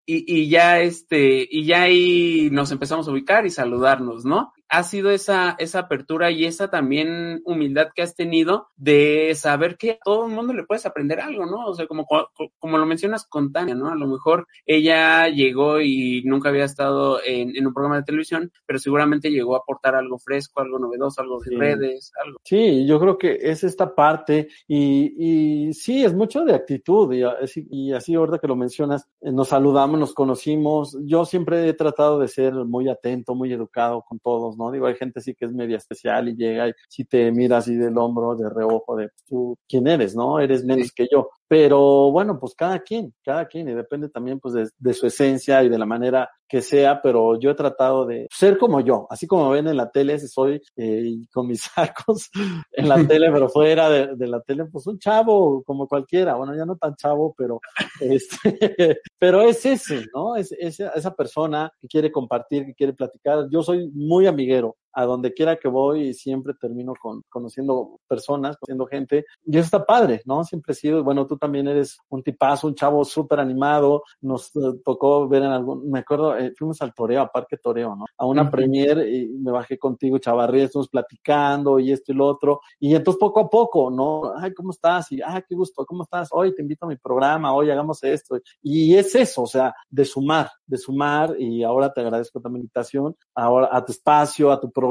[0.06, 4.52] y, y ya este, y ya ahí nos empezamos a ubicar y saludarnos, ¿no?
[4.70, 9.92] Ha sido esa, esa apertura y esa también humildad que has tenido de saber que
[9.92, 11.66] a todo el mundo le puedes aprender algo, ¿no?
[11.68, 13.90] O sea, como, co- como lo mencionas con Tania, ¿no?
[13.90, 18.52] A lo mejor ella llegó y nunca había estado en, en un programa de televisión,
[18.66, 21.56] pero seguramente llegó a aportar algo fresco, algo novedoso, algo de Sí.
[21.56, 22.40] redes, algo.
[22.44, 27.24] Sí, yo creo que es esta parte y, y sí, es mucho de actitud y,
[27.24, 30.98] así- y así ahorita que lo mencionas, eh, nos saludamos, nos conocimos.
[31.06, 34.72] Yo siempre he tratado de ser muy atento, muy educado con todos, ¿no?
[34.72, 37.76] Digo, hay gente sí que es media especial y llega y si te mira así
[37.76, 40.40] del hombro, de reojo, de tú, ¿quién eres, no?
[40.40, 40.94] Eres menos Sí.
[40.96, 41.30] que yo.
[41.48, 45.64] Pero bueno, pues cada quien, cada quien y depende también pues de, de su esencia
[45.64, 49.28] y de la manera que sea, pero yo he tratado de ser como yo, así
[49.28, 52.30] como ven en la tele, ese soy eh, con mis sacos
[52.72, 56.56] en la tele, pero fuera de, de la tele, pues un chavo como cualquiera, bueno,
[56.56, 57.60] ya no tan chavo, pero
[58.00, 60.36] este, pero es ese, ¿no?
[60.36, 63.48] Es, esa, esa persona que quiere compartir, que quiere platicar.
[63.50, 68.88] Yo soy muy amiguero, a donde quiera que voy siempre termino con, conociendo personas, conociendo
[68.88, 70.44] gente, y eso está padre, ¿no?
[70.44, 74.82] Siempre he sido, bueno, tú también eres un tipazo, un chavo súper animado, nos eh,
[74.84, 78.06] tocó ver en algún, me acuerdo, eh, fuimos al Toreo, a Parque Toreo, ¿no?
[78.18, 82.62] A una premier y me bajé contigo, Chavarría, estuvimos platicando y esto y lo otro,
[82.80, 84.34] y entonces poco a poco, ¿no?
[84.36, 85.12] Ay, ¿cómo estás?
[85.12, 86.30] Y, ay, qué gusto, ¿cómo estás?
[86.32, 88.40] Hoy te invito a mi programa, hoy hagamos esto.
[88.64, 92.64] Y es eso, o sea, de sumar, de sumar, y ahora te agradezco también la
[92.64, 94.87] invitación, ahora a tu espacio, a tu programa,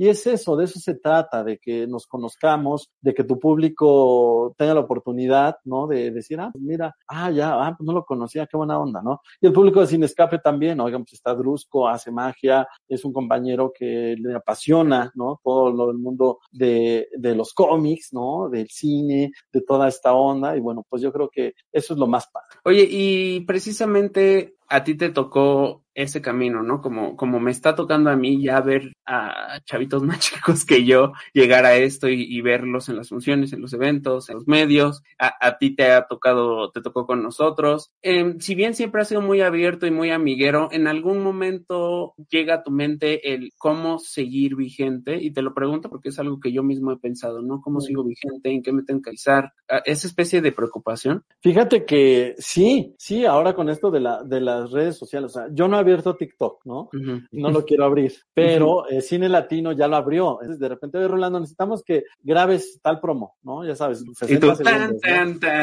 [0.00, 4.54] y es eso, de eso se trata, de que nos conozcamos, de que tu público
[4.56, 5.86] tenga la oportunidad, ¿no?
[5.86, 9.02] De decir, ah, pues mira, ah, ya, ah, pues no lo conocía, qué buena onda,
[9.02, 9.20] ¿no?
[9.42, 13.12] Y el público de Sin Escape también, oigan, pues está Drusco, hace magia, es un
[13.12, 15.38] compañero que le apasiona, ¿no?
[15.44, 18.48] Todo lo del mundo de, de los cómics, ¿no?
[18.48, 22.06] Del cine, de toda esta onda, y bueno, pues yo creo que eso es lo
[22.06, 22.46] más padre.
[22.64, 26.80] Oye, y precisamente a ti te tocó ese camino, ¿no?
[26.80, 31.12] Como, como me está tocando a mí ya ver a chavitos más chicos que yo
[31.32, 35.02] llegar a esto y, verlos en las funciones, en los eventos, en los medios.
[35.18, 37.90] A, ti te ha tocado, te tocó con nosotros.
[38.02, 42.54] Eh, si bien siempre ha sido muy abierto y muy amiguero, en algún momento llega
[42.54, 46.52] a tu mente el cómo seguir vigente y te lo pregunto porque es algo que
[46.52, 47.60] yo mismo he pensado, ¿no?
[47.60, 48.50] ¿Cómo sigo vigente?
[48.50, 49.52] ¿En qué me tengo que avisar?
[49.84, 51.24] ¿Esa especie de preocupación?
[51.40, 55.30] Fíjate que sí, sí, ahora con esto de la, de la redes sociales.
[55.30, 56.88] O sea, yo no he abierto TikTok, ¿no?
[57.30, 60.38] No lo quiero abrir, pero el Cine Latino ya lo abrió.
[60.42, 63.64] de repente, voy Rolando, necesitamos que grabes tal promo, ¿no?
[63.64, 65.00] Ya sabes, 60 segundos,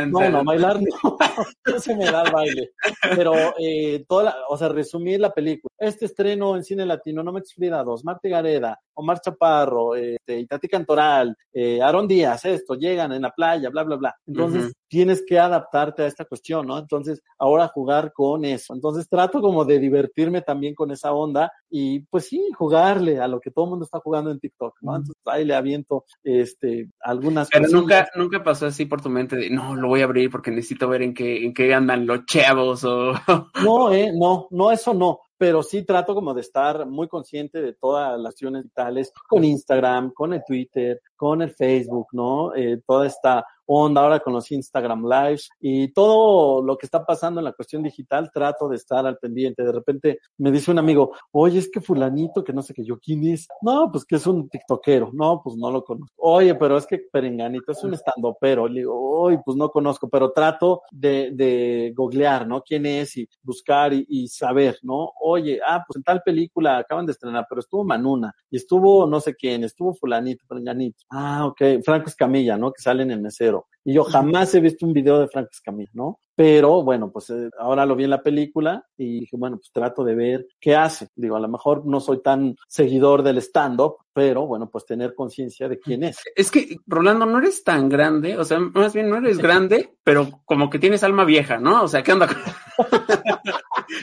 [0.07, 0.29] ¿no?
[0.29, 1.17] no, bailar no,
[1.65, 2.71] no se me da el baile.
[3.15, 5.71] Pero, eh, toda o sea, resumir la película.
[5.77, 10.67] Este estreno en Cine Latino, No me explica dos, Marta Gareda, Omar Chaparro, este, Itati
[10.67, 14.15] Cantoral, eh, Aaron Díaz, esto, llegan en la playa, bla, bla, bla.
[14.25, 16.77] Entonces, tienes que adaptarte a esta cuestión, ¿no?
[16.77, 18.73] Entonces, ahora jugar con eso.
[18.73, 23.39] Entonces, trato como de divertirme también con esa onda y, pues sí, jugarle a lo
[23.39, 24.95] que todo el mundo está jugando en TikTok, ¿no?
[24.95, 29.49] Entonces, ahí le aviento, este, algunas Pero nunca, nunca pasó así por tu mente de,
[29.49, 32.83] no, lo voy a abrir porque necesito ver en qué, en qué andan los chavos
[32.83, 33.13] o...
[33.63, 37.73] no, eh, no, no, eso no pero sí trato como de estar muy consciente de
[37.73, 42.55] todas las acciones digitales con Instagram, con el Twitter, con el Facebook, ¿no?
[42.55, 47.39] Eh, toda esta onda ahora con los Instagram Lives y todo lo que está pasando
[47.39, 49.63] en la cuestión digital, trato de estar al pendiente.
[49.63, 52.99] De repente me dice un amigo, oye, es que fulanito, que no sé qué yo,
[52.99, 53.47] ¿quién es?
[53.61, 55.11] No, pues que es un tiktokero.
[55.13, 56.13] No, pues no lo conozco.
[56.17, 58.67] Oye, pero es que Perenganito es un estandopero.
[58.67, 62.61] Le digo, oye, pues no conozco, pero trato de, de googlear, ¿no?
[62.61, 63.17] ¿Quién es?
[63.17, 65.11] Y buscar y, saber, ¿no?
[65.21, 69.19] Oye, ah, pues en tal película acaban de estrenar, pero estuvo Manuna y estuvo no
[69.19, 71.03] sé quién, estuvo fulanito, Perenganito.
[71.09, 72.71] Ah, ok, Franco Escamilla, ¿no?
[72.71, 73.56] Que salen en mesero.
[73.83, 76.19] Y yo jamás he visto un video de Frank Escamilla, ¿no?
[76.35, 80.03] Pero bueno, pues eh, ahora lo vi en la película y dije, bueno, pues trato
[80.03, 81.07] de ver qué hace.
[81.15, 85.67] Digo, a lo mejor no soy tan seguidor del stand-up, pero bueno, pues tener conciencia
[85.67, 86.17] de quién es.
[86.35, 90.27] Es que, Rolando, no eres tan grande, o sea, más bien no eres grande, pero
[90.45, 91.83] como que tienes alma vieja, ¿no?
[91.83, 92.27] O sea, ¿qué onda?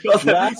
[0.14, 0.50] o sea,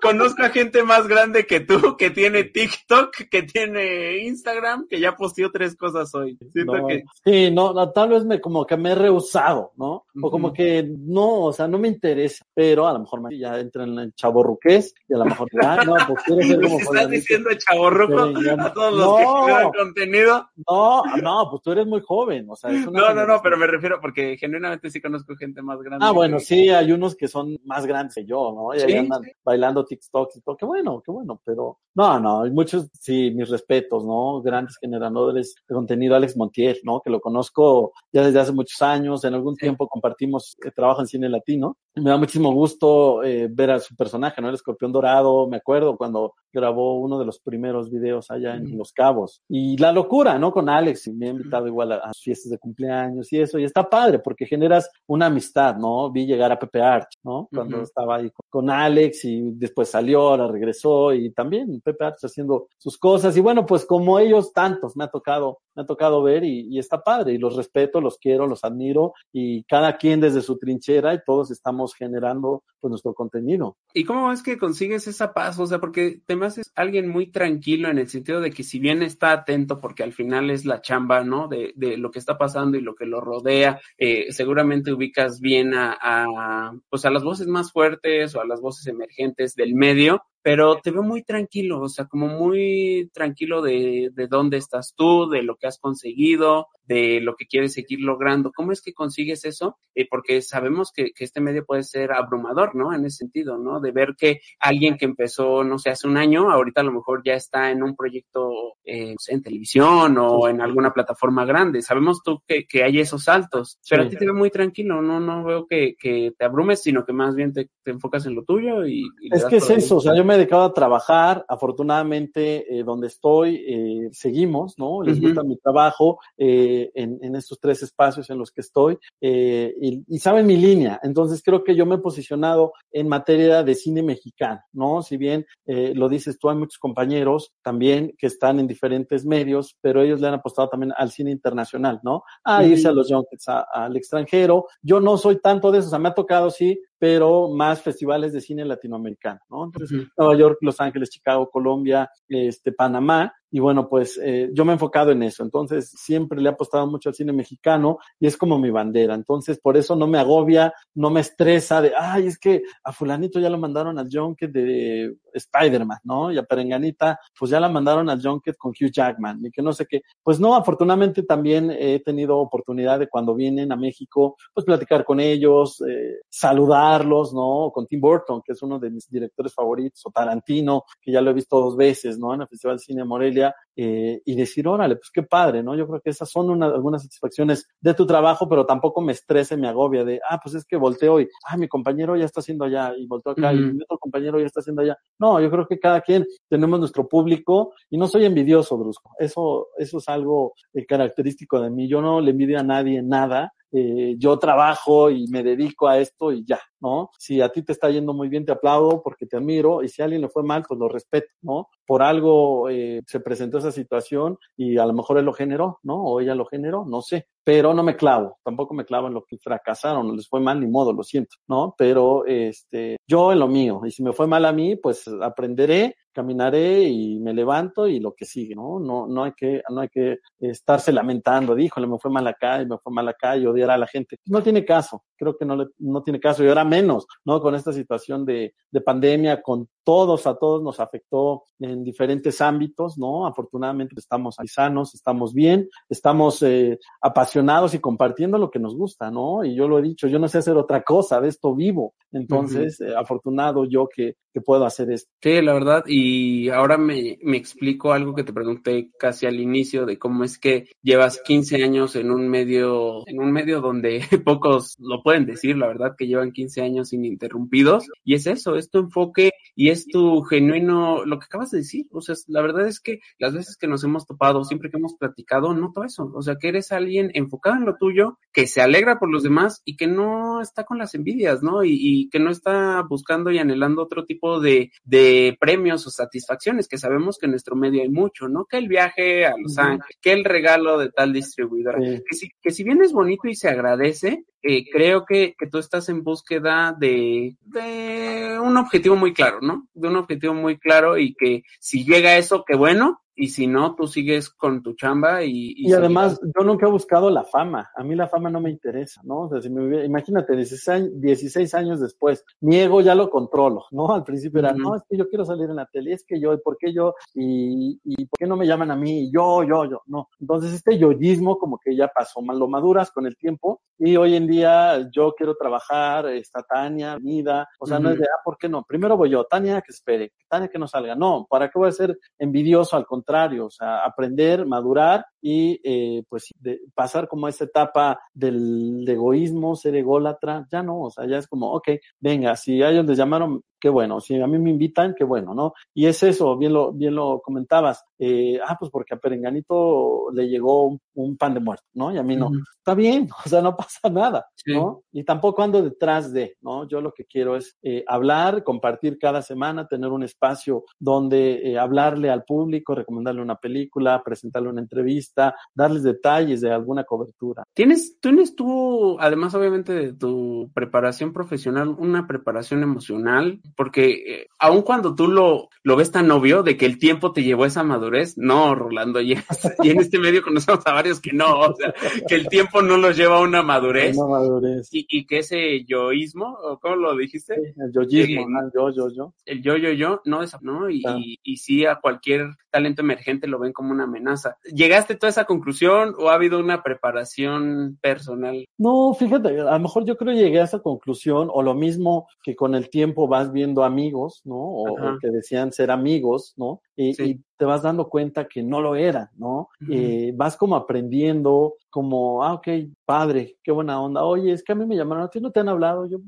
[0.00, 5.16] conozco a gente más grande que tú, que tiene TikTok, que tiene Instagram, que ya
[5.16, 6.38] posteó tres cosas hoy.
[6.52, 7.04] Siento que...
[7.24, 10.06] Sí, no, no, tal vez me como que me he rehusado, ¿no?
[10.20, 13.84] O como que no, o sea, no me interesa, pero a lo mejor ya entra
[13.84, 17.50] en el chaborruqués y a lo mejor, ah, no, pues quiero ser como ¿Estás diciendo
[17.56, 20.48] chaborruco a todos los que crean contenido?
[20.68, 23.56] No, no, pues tú eres muy joven, o sea, es una No, no, no, pero
[23.56, 26.04] me refiero porque genuinamente sí conozco gente más grande.
[26.04, 28.74] Ah, bueno, sí, hay unos que son más grandes que yo, ¿no?
[28.74, 32.52] Y ahí andan bailando TikTok y todo, qué bueno, qué bueno, pero no, no, hay
[32.52, 34.40] muchos, sí, mis respetos, ¿no?
[34.40, 37.00] Grandes generadores de contenido, Alex Montiel, ¿no?
[37.00, 41.08] Que lo conozco ya desde hace muchos años, en algún tiempo compartimos eh, trabajo en
[41.08, 41.76] cine latino.
[41.96, 44.48] Me da muchísimo gusto eh, ver a su personaje, ¿no?
[44.48, 48.92] El escorpión dorado, me acuerdo cuando grabó uno de los primeros videos allá en Los
[48.92, 49.42] Cabos.
[49.48, 50.52] Y la locura, ¿no?
[50.52, 53.64] Con Alex, y me ha invitado igual a, sus fiestas de cumpleaños y eso, y
[53.64, 56.10] está padre porque generas una amistad, ¿no?
[56.10, 57.48] Vi llegar a Pepe Arch, ¿no?
[57.52, 62.68] Cuando estaba ahí con, Alex y después salió, ahora regresó y también Pepe Arch haciendo
[62.76, 63.36] sus cosas.
[63.36, 66.78] Y bueno, pues como ellos tantos me ha tocado, me ha tocado ver y, y
[66.78, 71.14] está padre y los respeto, los quiero, los admiro y cada quien desde su trinchera
[71.14, 73.76] y todos estamos generando pues nuestro contenido.
[73.94, 75.58] ¿Y cómo es que consigues esa paz?
[75.58, 78.78] O sea, porque te me haces alguien muy tranquilo en el sentido de que si
[78.78, 81.48] bien está atento, porque al final es la chamba, ¿no?
[81.48, 85.72] De, de lo que está pasando y lo que lo rodea, eh, seguramente ubicas bien
[85.74, 90.80] a, pues a las voces más fuertes o a las voces emergentes del medio, pero
[90.82, 95.42] te veo muy tranquilo, o sea, como muy tranquilo de, de dónde estás tú, de
[95.42, 98.50] lo que has conseguido, de lo que quieres seguir logrando.
[98.50, 99.76] ¿Cómo es que consigues eso?
[99.94, 102.94] Eh, porque sabemos que, que, este medio puede ser abrumador, ¿no?
[102.94, 103.78] En ese sentido, ¿no?
[103.78, 107.22] De ver que alguien que empezó, no sé, hace un año, ahorita a lo mejor
[107.22, 108.50] ya está en un proyecto
[108.84, 111.82] eh, no sé, en televisión o en alguna plataforma grande.
[111.82, 115.20] Sabemos tú que, que hay esos saltos, pero a ti te veo muy tranquilo, no,
[115.20, 118.44] no veo que, que te abrumes, sino que más bien te, te enfocas en lo
[118.44, 119.02] tuyo y...
[119.20, 123.08] y es que es eso, o sea, yo me dedicado a trabajar, afortunadamente, eh, donde
[123.08, 125.02] estoy, eh, seguimos, ¿no?
[125.02, 125.26] Les uh -huh.
[125.26, 130.04] gusta mi trabajo, eh, en, en, estos tres espacios en los que estoy eh, y,
[130.06, 131.00] y, saben mi línea.
[131.02, 135.02] Entonces creo que yo me he posicionado en materia de cine mexicano, ¿no?
[135.02, 139.76] Si bien eh, lo dices tú, hay muchos compañeros también que están en diferentes medios,
[139.80, 142.22] pero ellos le han apostado también al cine internacional, ¿no?
[142.44, 144.66] A irse a los junkets a, al extranjero.
[144.82, 148.32] Yo no soy tanto de eso, o sea, me ha tocado sí pero más festivales
[148.32, 149.66] de cine latinoamericano, ¿no?
[149.66, 150.10] Entonces, uh -huh.
[150.16, 154.74] Nueva York, Los Ángeles, Chicago, Colombia, este, Panamá, y bueno, pues eh, yo me he
[154.74, 155.42] enfocado en eso.
[155.42, 159.14] Entonces, siempre le he apostado mucho al cine mexicano y es como mi bandera.
[159.14, 163.40] Entonces, por eso no me agobia, no me estresa de, ay, es que a fulanito
[163.40, 166.30] ya lo mandaron al junket de Spider-Man, ¿no?
[166.30, 169.72] Y a Perenganita, pues ya la mandaron al junket con Hugh Jackman y que no
[169.72, 170.02] sé qué.
[170.22, 175.20] Pues no, afortunadamente también he tenido oportunidad de cuando vienen a México, pues platicar con
[175.20, 177.70] ellos, eh, saludarlos, ¿no?
[177.72, 181.30] Con Tim Burton, que es uno de mis directores favoritos, o Tarantino, que ya lo
[181.30, 182.34] he visto dos veces, ¿no?
[182.34, 183.37] En el Festival de Cine Morelia
[183.76, 185.76] eh, y decir, órale, pues qué padre, ¿no?
[185.76, 189.56] Yo creo que esas son una, algunas satisfacciones de tu trabajo, pero tampoco me estrese,
[189.56, 192.64] me agobia de, ah, pues es que volteo y, ah, mi compañero ya está haciendo
[192.64, 193.70] allá y volteo acá uh -huh.
[193.70, 194.96] y mi otro compañero ya está haciendo allá.
[195.18, 199.12] No, yo creo que cada quien tenemos nuestro público y no soy envidioso, Brusco.
[199.18, 201.88] Eso, eso es algo eh, característico de mí.
[201.88, 206.32] Yo no le envidio a nadie nada eh, yo trabajo y me dedico a esto
[206.32, 207.10] y ya, ¿no?
[207.18, 210.00] Si a ti te está yendo muy bien, te aplaudo porque te admiro y si
[210.00, 211.68] a alguien le fue mal, pues lo respeto, ¿no?
[211.86, 216.02] Por algo eh, se presentó esa situación y a lo mejor él lo generó, ¿no?
[216.02, 219.24] O ella lo generó, no sé, pero no me clavo, tampoco me clavo en lo
[219.24, 221.74] que fracasaron, les fue mal ni modo, lo siento, ¿no?
[221.76, 225.96] Pero este, yo en lo mío y si me fue mal a mí, pues aprenderé
[226.18, 228.80] caminaré y me levanto y lo que sigue, ¿no?
[228.80, 232.66] No, no hay que, no hay que estarse lamentando, díjole, me fue mal acá y
[232.66, 234.18] me fue mal acá y odiar a la gente.
[234.26, 237.40] No tiene caso, creo que no, le, no tiene caso y ahora menos, ¿no?
[237.40, 242.98] Con esta situación de, de pandemia, con todos, a todos nos afectó en diferentes ámbitos,
[242.98, 243.26] ¿no?
[243.26, 249.10] Afortunadamente estamos ahí sanos, estamos bien, estamos eh, apasionados y compartiendo lo que nos gusta,
[249.10, 249.46] ¿no?
[249.46, 251.94] Y yo lo he dicho, yo no sé hacer otra cosa, de esto vivo.
[252.12, 252.90] Entonces, uh -huh.
[252.90, 255.10] eh, afortunado yo que, que puedo hacer esto.
[255.22, 259.86] Sí, la verdad, y ahora me, me explico algo que te pregunté casi al inicio
[259.86, 264.76] de cómo es que llevas 15 años en un medio, en un medio donde pocos
[264.78, 268.78] lo pueden decir, la verdad, que llevan 15 años ininterrumpidos, y es eso, es tu
[268.78, 272.80] enfoque y es tu genuino, lo que acabas de decir, o sea, la verdad es
[272.80, 276.36] que las veces que nos hemos topado, siempre que hemos platicado, noto eso, o sea,
[276.36, 279.86] que eres alguien enfocado en lo tuyo, que se alegra por los demás y que
[279.86, 281.64] no está con las envidias, ¿no?
[281.64, 286.68] Y, y que no está buscando y anhelando otro tipo de, de premios o satisfacciones,
[286.68, 288.44] que sabemos que en nuestro medio hay mucho, ¿no?
[288.44, 292.50] Que el viaje a Los Ángeles, que el regalo de tal distribuidora, que, si, que
[292.50, 296.74] si bien es bonito y se agradece, eh, creo que, que tú estás en búsqueda
[296.78, 299.67] de, de un objetivo muy claro, ¿no?
[299.74, 303.74] De un objetivo muy claro y que si llega eso, qué bueno, y si no,
[303.74, 305.48] tú sigues con tu chamba y...
[305.56, 307.68] Y, y además, yo nunca he buscado la fama.
[307.74, 309.22] A mí la fama no me interesa, ¿no?
[309.22, 313.92] O sea, si me, imagínate, 16, 16 años después, mi ego ya lo controlo, ¿no?
[313.92, 314.62] Al principio era, uh -huh.
[314.62, 316.72] no, es que yo quiero salir en la tele, es que yo, ¿y por qué
[316.72, 316.94] yo?
[317.14, 319.10] Y, y ¿por qué no me llaman a mí?
[319.12, 320.08] Yo, yo, yo, no.
[320.20, 324.26] Entonces, este yoyismo como que ya pasó, lo maduras con el tiempo y hoy en
[324.26, 327.82] día yo quiero trabajar, está Tania, Mida, o sea, uh -huh.
[327.84, 328.62] no es de, ah, ¿por qué no?
[328.62, 330.94] Primero voy yo, Tania que espere, Tania que no salga.
[330.94, 332.76] No, ¿para qué voy a ser envidioso?
[332.76, 337.98] Al contrario, contrario, o sea, aprender, madurar y eh, pues de pasar como esa etapa
[338.12, 342.68] del egoísmo, ser ególatra, ya no, o sea, ya es como, ok, venga, si a
[342.68, 345.54] ellos les llamaron, qué bueno, si a mí me invitan, qué bueno, ¿no?
[345.74, 350.28] Y es eso, bien lo, bien lo comentabas, eh, ah, pues porque a Perenganito le
[350.28, 351.92] llegó un, un, pan de muerto, ¿no?
[351.92, 352.30] Y a mí no.
[352.58, 354.52] Está bien, o sea, no pasa nada, sí.
[354.54, 354.82] ¿no?
[354.92, 356.68] Y tampoco ando detrás de, ¿no?
[356.68, 361.58] Yo lo que quiero es eh, hablar, compartir cada semana, tener un espacio donde eh,
[361.58, 367.44] hablarle al público, recomendarle una película, presentarle una entrevista, darles detalles de alguna cobertura.
[367.54, 373.40] ¿Tienes, tienes tú, además obviamente de tu preparación profesional, una preparación emocional?
[373.56, 373.90] Porque
[374.22, 377.44] eh, aun cuando tú lo, lo ves tan obvio de que el tiempo te llevó
[377.44, 379.12] a esa madurez, no, Rolando, y,
[379.62, 381.72] y en este medio conocemos a varios que no, o sea,
[382.06, 383.96] que el tiempo no los lleva a una madurez.
[383.96, 384.68] Una madurez.
[384.72, 387.34] Y, y que ese yoísmo, ¿o cómo lo dijiste?
[387.34, 388.32] Sí, el yoísmo, Sí.
[388.38, 389.14] ah, yo, yo, yo.
[389.24, 390.68] El yo, yo, yo, no, esa- ¿no?
[390.70, 390.96] Y, Ah.
[390.98, 394.36] y, y sí a cualquier talento emergente lo ven como una amenaza.
[394.44, 398.46] ¿Llegaste tú a esa conclusión o ha habido una preparación personal?
[398.58, 402.34] No, fíjate, a lo mejor yo creo llegué a esa conclusión, o lo mismo que
[402.36, 404.36] con el tiempo vas viendo amigos, ¿no?
[404.36, 406.62] O, o que decían ser amigos, ¿no?
[406.80, 407.02] Y, Sí.
[407.04, 409.48] y te vas dando cuenta que no lo era, ¿no?
[409.60, 409.72] Ujú.
[409.72, 412.46] Eh, vas como aprendiendo, como, ah, ok,
[412.84, 414.04] padre, qué buena onda.
[414.04, 415.98] Oye, es que a mí me llamaron, a ti no te han hablado, yo,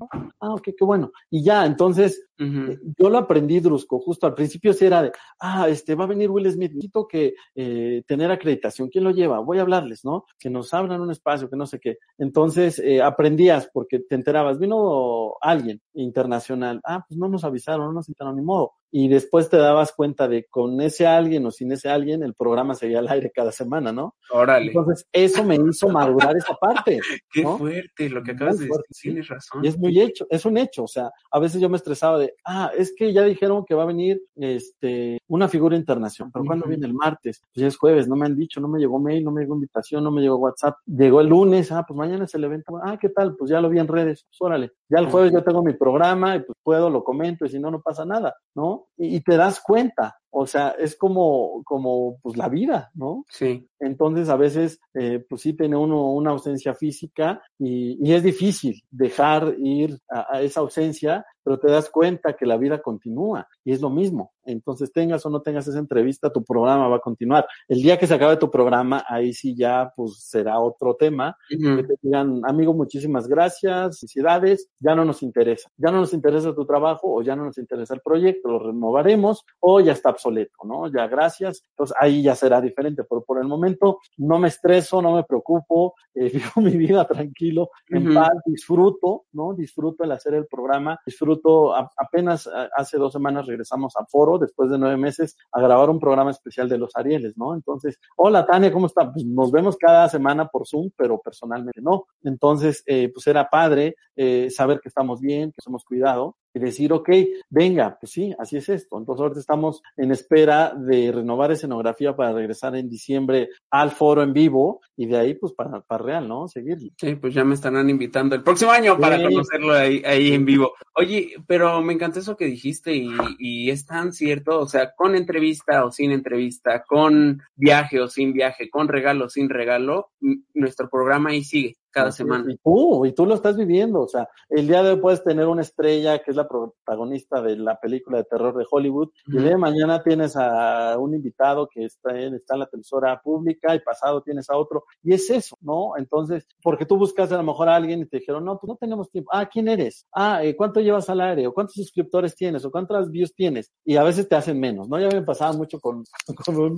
[0.41, 1.11] ah, ok, qué bueno.
[1.29, 5.68] Y ya, entonces, eh, yo lo aprendí, Drusco, justo al principio sí era de, ah,
[5.68, 9.41] este, va a venir Will Smith, necesito que eh, tener acreditación, ¿quién lo lleva?
[9.41, 10.25] Voy a hablarles, ¿no?
[10.39, 11.99] Que nos abran un espacio, que no sé qué.
[12.18, 17.93] Entonces, eh, aprendías porque te enterabas, vino alguien internacional, ah, pues no nos avisaron, no
[17.93, 18.73] nos citaron ni modo.
[18.91, 22.74] Y después te dabas cuenta de con ese alguien o sin ese alguien, el programa
[22.74, 24.16] seguía al aire cada semana, ¿no?
[24.30, 27.01] Órale, Entonces, eso me hizo madurar esa parte.
[27.32, 27.59] qué ¿no?
[27.59, 29.64] fuerte lo que acabas Muy de fuerte, decir, tienes razón.
[29.64, 30.84] Y es muy hecho, es un hecho.
[30.84, 33.84] O sea, a veces yo me estresaba de, ah, es que ya dijeron que va
[33.84, 36.32] a venir este una figura internacional.
[36.32, 36.70] Pero ¿cuándo Ujú.
[36.70, 37.41] viene el martes?
[37.53, 39.55] Pues ya es jueves, no me han dicho, no me llegó mail, no me llegó
[39.55, 40.76] invitación, no me llegó WhatsApp.
[40.86, 42.72] Llegó el lunes, ah, pues mañana es el evento.
[42.82, 43.36] Ah, ¿qué tal?
[43.36, 44.72] Pues ya lo vi en redes, pues órale.
[44.91, 47.70] Ya el jueves yo tengo mi programa y pues puedo, lo comento y si no,
[47.70, 48.88] no pasa nada, ¿no?
[48.97, 50.20] Y, y te das cuenta.
[50.31, 53.24] O sea, es como, como, pues la vida, ¿no?
[53.28, 58.22] Sí, Entonces, a veces, eh, pues sí tiene uno una ausencia física y, y es
[58.22, 63.49] difícil dejar ir a, a esa ausencia, pero te das cuenta que la vida continúa
[63.64, 64.33] y es lo mismo.
[64.45, 67.47] Entonces, tengas o no tengas esa entrevista, tu programa va a continuar.
[67.68, 71.37] El día que se acabe tu programa, ahí sí ya, pues será otro tema.
[71.49, 71.87] Que Ujú.
[71.87, 75.70] te digan, amigo, muchísimas gracias, felicidades, ya no nos interesa.
[75.76, 79.45] Ya no nos interesa tu trabajo o ya no nos interesa el proyecto, lo renovaremos
[79.61, 80.89] o ya está obsoleto, ¿no?
[80.93, 81.62] Ya gracias.
[81.71, 85.95] Entonces ahí ya será diferente, pero por el momento no me estreso, no me preocupo,
[86.14, 89.55] eh, vivo mi vida tranquilo, en paz, disfruto, ¿no?
[89.55, 94.39] Disfruto el hacer el programa, disfruto, a- apenas a- hace dos semanas regresamos a Foro,
[94.39, 97.55] después de nueve meses, a grabar un programa especial de los Arieles, ¿no?
[97.55, 99.11] Entonces, hola Tania, ¿cómo está?
[99.12, 102.05] Pues nos vemos cada semana por Zoom, pero personalmente no.
[102.23, 106.59] Entonces, eh, pues era padre eh, saber que estamos bien, que nos hemos cuidado y
[106.59, 107.09] decir, ok,
[107.48, 108.98] venga, pues sí, así es esto.
[108.98, 114.32] Entonces ahorita estamos en espera de renovar escenografía para regresar en diciembre al foro en
[114.32, 116.48] vivo y de ahí pues para, para real, ¿no?
[116.48, 116.90] Seguirle.
[116.98, 119.24] Sí, pues ya me estarán invitando el próximo año para Sí.
[119.24, 120.72] conocerlo ahí, ahí en vivo.
[120.94, 125.14] Oye, pero me encantó eso que dijiste y, y es tan cierto, o sea, con
[125.14, 130.11] entrevista o sin entrevista, con viaje o sin viaje, con regalo o sin regalo,
[130.55, 132.53] nuestro programa ahí sigue cada semana.
[132.53, 134.01] Y tú, y tú lo estás viviendo.
[134.01, 137.57] O sea, el día de hoy puedes tener una estrella que es la protagonista de
[137.57, 141.68] la película de terror de Hollywood, y el día de mañana tienes a un invitado
[141.68, 145.28] que está en, está en la televisora pública, y pasado tienes a otro, y es
[145.30, 145.97] eso, ¿no?
[145.97, 148.76] Entonces, porque tú buscas a lo mejor a alguien y te dijeron, no, pues no
[148.76, 149.30] tenemos tiempo.
[149.32, 150.07] Ah, ¿quién eres?
[150.12, 151.47] Ah, eh, ¿cuánto llevas al aire?
[151.47, 152.64] ¿O cuántos suscriptores tienes?
[152.64, 153.70] ¿O cuántas views tienes?
[153.84, 154.99] Y a veces te hacen menos, ¿no?
[154.99, 156.05] Ya me pasaba mucho con,
[156.45, 156.76] con un,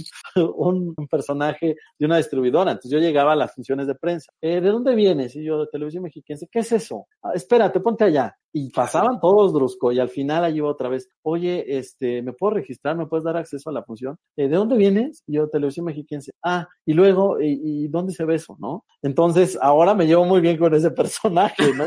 [0.57, 2.73] un, un personaje de una distribuidora.
[2.73, 4.33] Entonces yo llegaba a las funciones de prensa.
[4.41, 5.37] Eh, ¿De dónde vienes?
[5.37, 6.49] Y yo, televisión mexiquense.
[6.51, 7.07] ¿Qué es eso?
[7.23, 8.37] "Ah, espérate, ponte allá.
[8.53, 11.09] Y pasaban todos brusco y al final allí iba otra vez.
[11.23, 12.97] Oye, este, ¿me puedo registrar?
[12.97, 14.17] ¿Me puedes dar acceso a la función?
[14.37, 15.23] "Eh, ¿De dónde vienes?
[15.27, 16.33] Yo, televisión mexiquense.
[16.45, 18.57] Ah, y luego, ¿y, y dónde se ve eso?
[18.61, 18.85] ¿No?
[19.03, 21.85] Entonces, ahora me llevo muy bien con ese personaje, ¿no?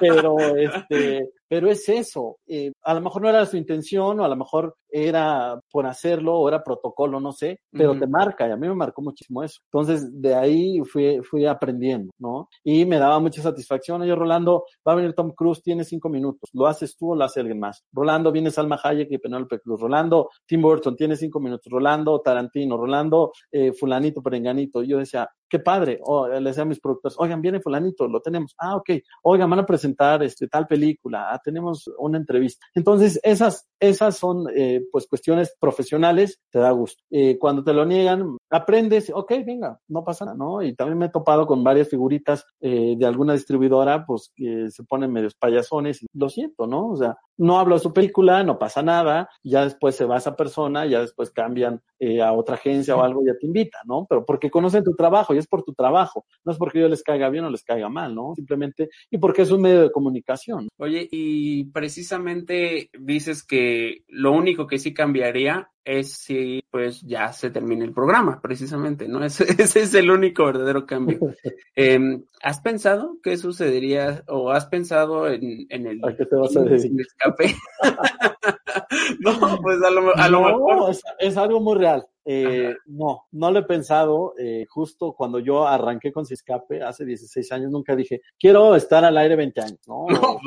[0.00, 2.38] pero este, pero es eso.
[2.46, 6.34] Eh, a lo mejor no era su intención, o a lo mejor era por hacerlo,
[6.38, 9.58] o era protocolo, no sé, pero te marca, y a mí me marcó muchísimo eso.
[9.72, 12.48] Entonces, de ahí fui, fui aprendiendo, ¿no?
[12.64, 14.02] Y me daba mucha satisfacción.
[14.02, 16.50] Oye, Rolando, va a venir Tom Cruise, tiene cinco minutos.
[16.52, 17.84] ¿Lo haces tú o lo hace alguien más?
[17.92, 19.80] Rolando, viene Salma Hayek y Penélope Cruz.
[19.80, 21.66] Rolando, Tim Burton, tiene cinco minutos.
[21.68, 22.76] Rolando, Tarantino.
[22.76, 24.84] Rolando, eh, fulanito, perenganito.
[24.84, 25.98] Yo decía, qué padre.
[26.02, 28.54] O le decía a mis productores, oigan, viene fulanito, lo tenemos.
[28.58, 28.90] Ah, ok.
[29.22, 31.28] Oigan, van a presentar este tal película.
[31.30, 32.66] Ah, tenemos una entrevista.
[32.74, 37.02] Entonces, esas, esas son, eh, pues, cuestiones profesionales, te da gusto.
[37.10, 40.62] Eh, cuando te lo niegan, aprendes, ok, venga, no pasa nada, ¿no?
[40.62, 44.84] Y también me he topado con varias figuritas eh, de alguna distribuidora, pues, que se
[44.84, 46.88] ponen medios payasones lo siento, ¿no?
[46.88, 50.36] O sea, no hablo de su película, no pasa nada, ya después se va esa
[50.36, 54.06] persona, ya después cambian eh, a otra agencia o algo, ya te invita, ¿no?
[54.08, 57.02] Pero porque conocen tu trabajo y es por tu trabajo, no es porque yo les
[57.02, 58.34] caiga bien o les caiga mal, ¿no?
[58.34, 60.68] Simplemente, y porque es un medio de comunicación.
[60.78, 67.50] Oye, y precisamente dices que lo único que sí cambiaría es si pues ya se
[67.50, 69.24] termina el programa, precisamente, ¿no?
[69.24, 71.18] Ese, ese es el único verdadero cambio.
[71.76, 71.98] Eh,
[72.40, 76.60] ¿Has pensado qué sucedería o has pensado en, en el ¿A qué te vas a
[76.62, 76.92] decir?
[76.92, 77.56] en el escape?
[79.20, 80.90] no, pues a lo, a lo no, mejor.
[80.90, 82.06] es, es algo muy real.
[82.26, 84.34] Eh, no, no lo he pensado.
[84.38, 89.16] Eh, justo cuando yo arranqué con Ciscape hace 16 años, nunca dije, quiero estar al
[89.18, 90.06] aire 20 años, ¿no?
[90.08, 90.38] No,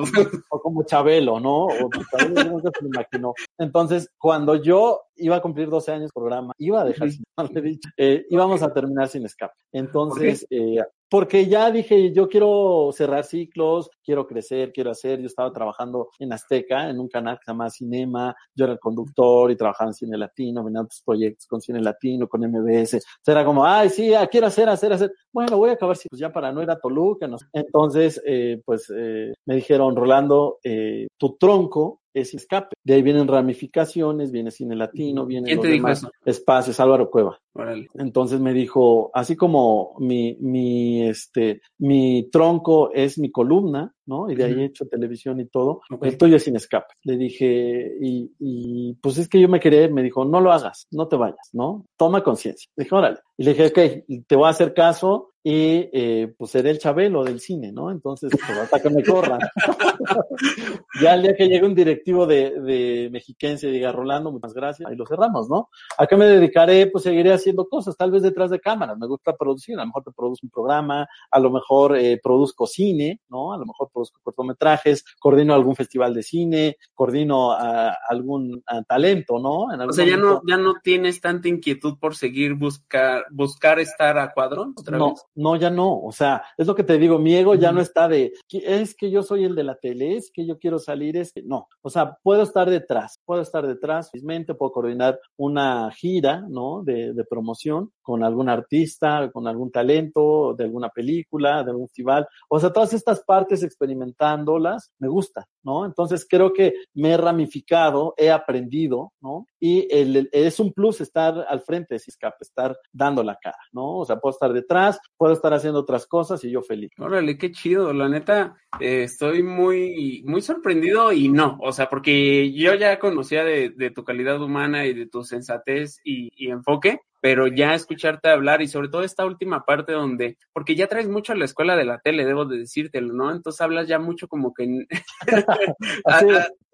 [0.51, 1.65] O, o como Chabelo, ¿no?
[1.65, 3.33] O Chabelo nunca se lo imaginó.
[3.57, 7.89] Entonces, cuando yo iba a cumplir 12 años programa, iba a dejar, sin haberle dicho,
[7.97, 9.53] eh, íbamos a terminar sin escape.
[9.71, 15.21] Entonces, eh, porque ya dije, yo quiero cerrar ciclos, quiero crecer, quiero hacer.
[15.21, 18.35] Yo estaba trabajando en Azteca, en un canal que se llama Cinema.
[18.53, 22.27] Yo era el conductor y trabajaba en cine latino, venían otros proyectos con cine latino,
[22.27, 22.95] con MBS.
[22.95, 25.13] O sea, era como, ay, sí, ah, quiero hacer, hacer, hacer.
[25.31, 27.25] Bueno, voy a acabar pues ya para no ir a Toluca.
[27.25, 27.45] No sé.
[27.53, 32.75] Entonces, eh, pues eh, me dijeron, Rolando, eh, tu tronco es escape.
[32.83, 36.11] De ahí vienen ramificaciones, viene cine latino, viene ¿Quién los demás eso?
[36.25, 37.39] espacios, Álvaro Cueva.
[37.57, 37.87] Órale.
[37.95, 44.29] Entonces me dijo, así como mi, mi, este, mi tronco es mi columna, ¿no?
[44.29, 46.93] Y de ahí he hecho televisión y todo, el tuyo es sin escape.
[47.03, 50.51] Le dije, y, y pues es que yo me quería ir, me dijo, no lo
[50.51, 51.85] hagas, no te vayas, ¿no?
[51.97, 52.69] Toma conciencia.
[52.75, 53.19] Dije, órale.
[53.37, 57.23] Y le dije, ok, te voy a hacer caso y eh, pues seré el chabelo
[57.23, 57.89] del cine, ¿no?
[57.89, 59.39] Entonces, pues hasta que me corran.
[61.01, 64.89] ya el día que llegue un directivo de, de Mexiquense y diga, Rolando, muchas gracias,
[64.89, 65.69] ahí lo cerramos, ¿no?
[65.97, 66.87] ¿A qué me dedicaré?
[66.87, 68.97] Pues seguiré haciendo cosas, tal vez detrás de cámaras.
[68.97, 72.67] Me gusta producir, a lo mejor te produzco un programa, a lo mejor eh, produzco
[72.67, 73.53] cine, ¿no?
[73.53, 79.39] A lo mejor produzco cortometrajes, coordino algún festival de cine, coordino a, algún a talento,
[79.39, 79.73] ¿no?
[79.73, 84.17] En O sea, ya no, ya no tienes tanta inquietud por seguir buscar, buscar estar
[84.17, 85.25] a cuadro otra No, vez.
[85.35, 85.99] no, ya no.
[86.01, 88.95] O sea, es lo que te digo, mi ego ya no está de, "Que- es
[88.95, 91.67] que yo soy el de la tele, es que yo quiero salir, es que no.
[91.81, 96.83] O sea, puedo estar detrás, puedo estar detrás, felizmente puedo coordinar una gira, ¿no?
[96.83, 102.27] De, de promoción con algún artista, con algún talento, de alguna película, de algún festival.
[102.49, 105.85] O sea, todas estas partes experimentándolas me gustan, ¿no?
[105.85, 109.45] Entonces creo que me he ramificado, he aprendido, ¿no?
[109.59, 113.97] Y el, es un plus estar al frente de Ciscape, estar dando la cara, ¿no?
[113.97, 116.91] O sea, puedo estar detrás, puedo estar haciendo otras cosas y yo feliz.
[116.97, 117.91] Órale, qué chido.
[117.91, 121.57] La neta, eh, estoy muy, muy sorprendido y no.
[121.61, 126.29] O sea, porque yo ya conocía de, tu calidad humana y de tu sensatez y,
[126.49, 131.09] enfoque, pero ya escucharte hablar y sobre todo esta última parte donde, porque ya traes
[131.09, 133.31] mucho a la escuela de la tele, debo de decírtelo, ¿no?
[133.31, 134.85] Entonces hablas ya mucho como que,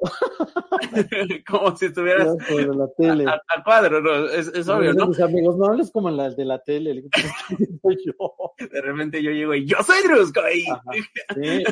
[1.48, 3.24] como si estuvieras la tele.
[3.26, 4.26] al, al cuadro, ¿no?
[4.28, 5.08] Es, obvio, ¿no?
[5.08, 6.94] Mis amigos, no hables como en la de la tele.
[6.94, 7.10] Le digo,
[7.58, 8.14] "¿Quién soy yo.
[8.70, 10.62] De repente yo llego y yo soy Drusco y.
[11.42, 11.64] Sí.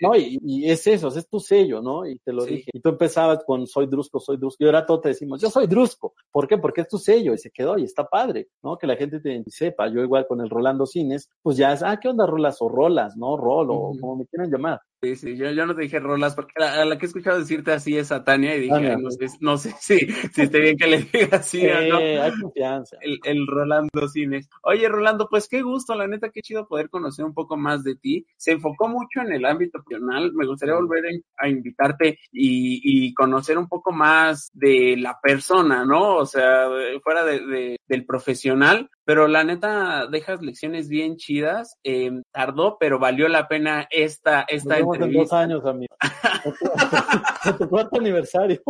[0.00, 2.06] No, y, y es eso, es tu sello, ¿no?
[2.06, 2.56] Y te lo Sí.
[2.56, 2.70] dije.
[2.74, 4.64] Y tú empezabas con soy Drusco, soy Drusco.
[4.64, 6.14] Y ahora todos te decimos, yo soy Drusco.
[6.30, 6.58] ¿Por qué?
[6.58, 8.76] Porque es tu sello y se quedó y está padre, ¿no?
[8.78, 9.88] Que la gente te sepa.
[9.88, 13.16] Yo igual con el Rolando Cines, pues ya es, ah, ¿qué onda rolas o rolas,
[13.16, 13.36] no?
[13.36, 14.00] Rol o Ujú.
[14.00, 14.80] como me quieran llamar.
[15.04, 17.36] Sí, sí, yo, yo no te dije rolas, porque a, a la que he escuchado
[17.40, 18.94] decirte así es a Tania, y dije, Tania.
[18.94, 21.96] "Ay, no sé, no sé si, si esté bien que le diga así o no.
[21.96, 22.96] Hay confianza.
[23.00, 24.48] El, el Rolando Cines.
[24.62, 27.96] Oye, Rolando, pues qué gusto, la neta, qué chido poder conocer un poco más de
[27.96, 28.24] ti.
[28.36, 30.32] Se enfocó mucho en el ámbito profesional.
[30.34, 31.02] Me gustaría volver
[31.36, 36.14] a invitarte y, y conocer un poco más de la persona, ¿no?
[36.18, 36.68] O sea,
[37.02, 38.88] fuera de, de- del profesional.
[39.04, 41.76] Pero la neta, dejas lecciones bien chidas.
[41.84, 45.40] Eh, tardó, pero valió la pena esta, esta Nos vemos en dos entrevista.
[45.40, 45.94] años, amigo.
[47.44, 48.62] En tu cuarto aniversario.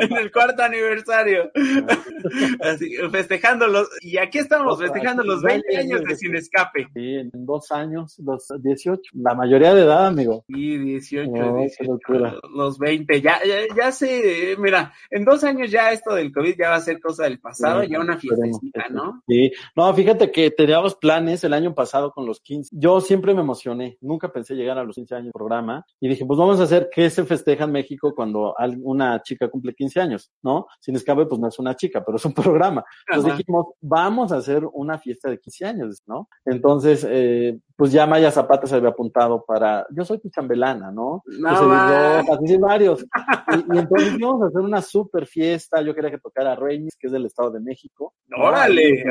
[0.00, 1.50] en el cuarto aniversario.
[2.60, 6.16] Así, festejando los, y aquí estamos, festejando los vaya, 20 años de.
[6.16, 6.86] Sin Escape.
[6.94, 9.02] Sí, en dos años, los 18.
[9.14, 10.44] La mayoría de edad, amigo.
[10.48, 12.34] Y 18, No, qué 18, locura.
[12.54, 16.70] los 20, ya, ya, ya sé, mira, en dos años ya esto del COVID ya
[16.70, 18.92] va a ser cosa del pasado, Sí, ya una fiestecita, sí.
[18.94, 19.22] ¿no?
[19.28, 22.76] Sí, no, fíjate que teníamos planes el año pasado con los 15.
[22.78, 26.24] Yo siempre me emocioné, nunca pensé llegar a los 15 años del programa y dije,
[26.24, 30.30] pues vamos a hacer qué se festeja en México cuando una chica cumple 15 años,
[30.42, 30.66] ¿no?
[30.80, 32.84] Sin escape, pues no es una chica, pero es un programa.
[33.08, 33.38] Entonces Ajá.
[33.38, 36.28] dijimos, vamos a hacer una fiesta de 15 años, ¿no?
[36.44, 41.22] Entonces, eh, pues ya Maya Zapata se había apuntado para, yo soy tu chambelana, ¿no?
[41.26, 43.02] No, Rojas, así varios.
[43.02, 45.82] Y, y entonces íbamos a hacer una super fiesta.
[45.82, 48.14] Yo quería que tocara Reyes, que es del Estado de México.
[48.28, 48.44] ¿no?
[48.44, 49.04] Órale,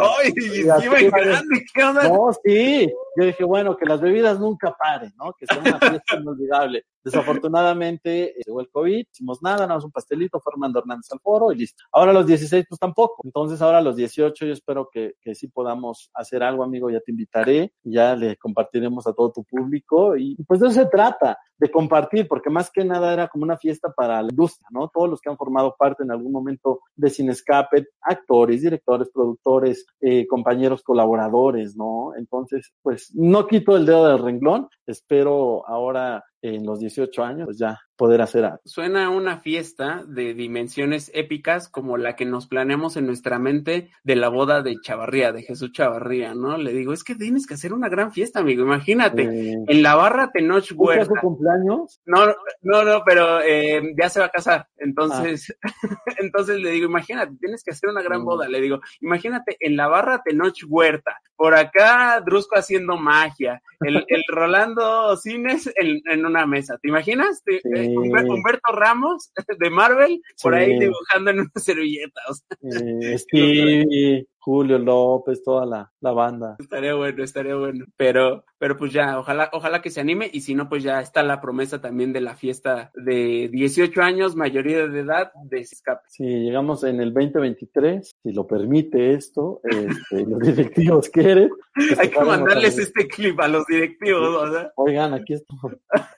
[0.00, 2.08] La- ay, la- ay, y iba así en varios- grande, ¿qué onda?
[2.08, 2.92] No, sí.
[3.16, 5.32] Yo dije, bueno, que las bebidas nunca paren, ¿no?
[5.38, 6.84] Que sea una fiesta inolvidable.
[7.12, 11.52] Desafortunadamente, eh, llegó el COVID, hicimos nada, nada más un pastelito, Fernando Hernández al foro
[11.52, 11.84] y listo.
[11.92, 13.22] Ahora los 16, pues tampoco.
[13.24, 17.12] Entonces, ahora los 18, yo espero que, que sí podamos hacer algo, amigo, ya te
[17.12, 21.70] invitaré, ya le compartiremos a todo tu público y pues de eso se trata, de
[21.70, 24.88] compartir, porque más que nada era como una fiesta para la industria, ¿no?
[24.88, 30.26] Todos los que han formado parte en algún momento de Cinescape, actores, directores, productores, eh,
[30.26, 32.12] compañeros colaboradores, ¿no?
[32.16, 37.58] Entonces, pues no quito el dedo del renglón, espero ahora en los 18 años, pues
[37.58, 38.60] ya poder hacer algo.
[38.64, 44.16] Suena una fiesta de dimensiones épicas como la que nos planeamos en nuestra mente de
[44.16, 46.56] la boda de Chavarría, de Jesús Chavarría, ¿no?
[46.56, 49.94] Le digo, es que tienes que hacer una gran fiesta, amigo, imagínate, Eh, en la
[49.96, 51.14] barra Tenoch ¿Buscas Huerta.
[51.20, 52.00] su cumpleaños?
[52.06, 52.26] No,
[52.62, 54.66] no, no, pero eh, ya se va a casar.
[54.78, 55.54] Entonces,
[56.18, 58.24] entonces le digo, imagínate, tienes que hacer una gran Mm.
[58.24, 58.48] boda.
[58.48, 64.22] Le digo, imagínate en la barra Tenoch Huerta, por acá Drusco haciendo magia, el, el
[64.28, 66.78] Rolando Cines en, en una mesa.
[66.80, 67.42] ¿Te imaginas?
[67.46, 67.60] Sí.
[67.74, 72.20] eh, Humber- Humberto Ramos de Marvel por ahí dibujando en una servilleta.
[72.28, 76.56] O sea, Eh, Julio López, toda la, la banda.
[76.58, 77.84] estaría bueno, estaría bueno.
[77.98, 80.30] Pero, pero pues ya, ojalá, ojalá que se anime.
[80.32, 84.36] Y si no, pues ya está la promesa también de la fiesta de 18 años,
[84.36, 86.00] mayoría de edad, de escape.
[86.08, 91.50] Si llegamos en el 2023, si lo permite esto, este, los directivos quieren.
[91.98, 94.72] Hay que mandarles este clip a los directivos, o sea.
[94.76, 95.54] Oigan, aquí está.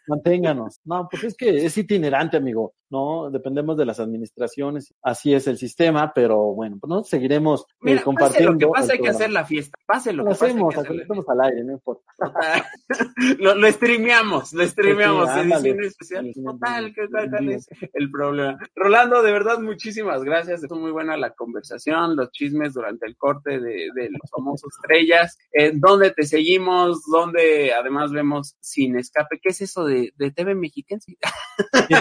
[0.06, 0.78] Manténganos.
[0.84, 2.74] No, pues es que es itinerante, amigo.
[2.90, 4.92] No, dependemos de las administraciones.
[5.02, 8.52] Así es el sistema, pero bueno, pues nosotros seguiremos eh, Mira, pase compartiendo.
[8.52, 9.78] lo que pase, hay que hacer la fiesta.
[9.86, 12.02] Pase lo Lo que pase, hacemos, que hacer la estamos al aire, no importa.
[13.38, 15.68] lo, lo streameamos, lo streameamos, Sí, ándale.
[15.70, 16.32] edición especial.
[16.44, 17.52] Total, sí, ¿qué- sí, cuál, cuál sí.
[17.54, 18.58] es el problema?
[18.74, 20.62] Rolando, de verdad, muchísimas gracias.
[20.62, 25.38] Estuvo muy buena la conversación, los chismes durante el corte de, de los famosos estrellas.
[25.52, 27.02] Eh, ¿Dónde te seguimos?
[27.10, 29.38] ¿Dónde además vemos Sin Escape?
[29.42, 31.16] ¿Qué es eso de, de TV Mexiquense?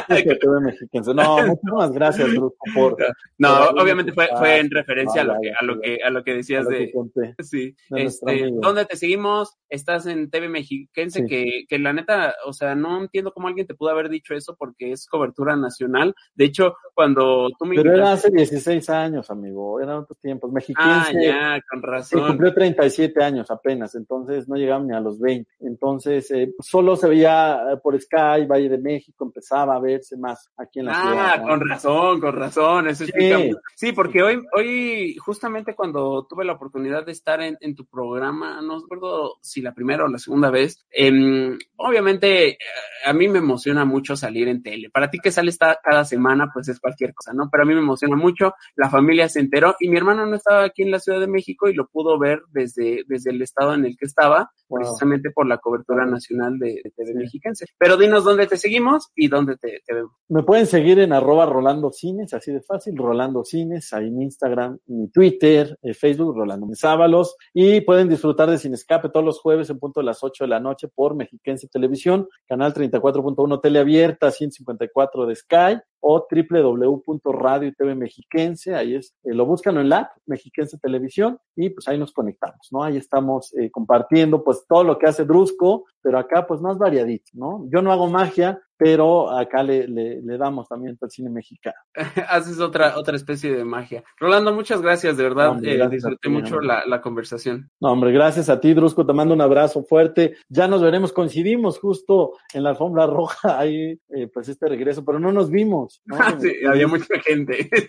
[0.08, 1.14] Que TV mexiquense.
[1.14, 2.98] No, muchísimas gracias, Bruco, por
[3.38, 5.82] No, obviamente fue, fue en referencia a lo que, a lo ya.
[6.00, 7.36] Que, a lo que decías lo que de, conté.
[7.44, 8.50] Sí, de este.
[8.54, 9.56] ¿dónde te seguimos?
[9.70, 11.26] Estás en TV Mexiquense, Sí.
[11.28, 14.56] que, que la neta, o sea, no entiendo cómo alguien te pudo haber dicho eso
[14.58, 16.16] porque es cobertura nacional.
[16.34, 20.50] De hecho, cuando tú me Pero era invitaste- hace 16 años, amigo, eran otros tiempos.
[20.50, 22.28] Ah, Mexiquense ya, con razón.
[22.28, 25.50] cumplió 37 años apenas, entonces no llegaban ni a los 20.
[25.60, 30.50] Entonces, eh, solo se veía eh, por Sky, Valle de México, empezaba a verse más
[30.58, 31.42] aquí en la Ah, ciudad.
[31.42, 31.48] ¿no?
[31.50, 33.52] con razón, con razón, eso Sí.
[33.76, 38.62] Sí, porque hoy, hoy, justamente cuando tuve la oportunidad de estar en, en tu programa,
[38.62, 42.58] no recuerdo si la primera o la segunda vez, em, obviamente eh,
[43.06, 44.90] a mí me emociona mucho salir en tele.
[44.90, 47.50] Para ti que sale esta, cada semana, pues es cualquier cosa, ¿no?
[47.52, 50.64] Pero a mí me emociona mucho, la familia se enteró y mi hermano no estaba
[50.64, 53.86] aquí en la Ciudad de México y lo pudo ver desde, desde el estado en
[53.86, 54.82] el que estaba, Wow.
[54.82, 57.66] precisamente por la cobertura nacional de, de TV Mexiquense.
[57.80, 60.12] Pero dinos dónde te seguimos y dónde te, te vemos.
[60.28, 64.78] Me pueden seguir en arroba Rolando Cines, así de fácil, Rolando Cines, ahí en Instagram,
[64.86, 69.70] mi Twitter, eh, Facebook, Rolando Menzábalos, y pueden disfrutar de Sin Escape todos los jueves
[69.70, 75.26] en punto de las 8 de la noche por Mexiquense Televisión, canal 34.1 Teleabierta, 154
[75.26, 80.78] de Sky, o www.radio y TV Mexiquense, ahí es, eh, lo buscan en la Mexiquense
[80.78, 82.84] Televisión, y pues ahí nos conectamos, ¿no?
[82.84, 87.32] Ahí estamos eh, compartiendo pues todo lo que hace Drusco, pero acá pues más variadito,
[87.34, 87.66] ¿no?
[87.70, 91.76] Yo no hago magia, pero acá le, le, le damos también al cine mexicano.
[92.30, 94.06] Haces otra, otra especie de magia.
[94.18, 95.50] Rolando, muchas gracias, de verdad.
[95.50, 97.70] Hombre, eh, gracias disfruté ti, mucho la, la conversación.
[97.82, 100.38] No, hombre, gracias a ti, Drusco, te mando un abrazo fuerte.
[100.48, 105.20] Ya nos veremos, coincidimos justo en la alfombra roja, ahí, eh, pues este regreso, pero
[105.20, 106.18] no nos vimos, ¿no?
[106.40, 107.70] sí, había mucha gente.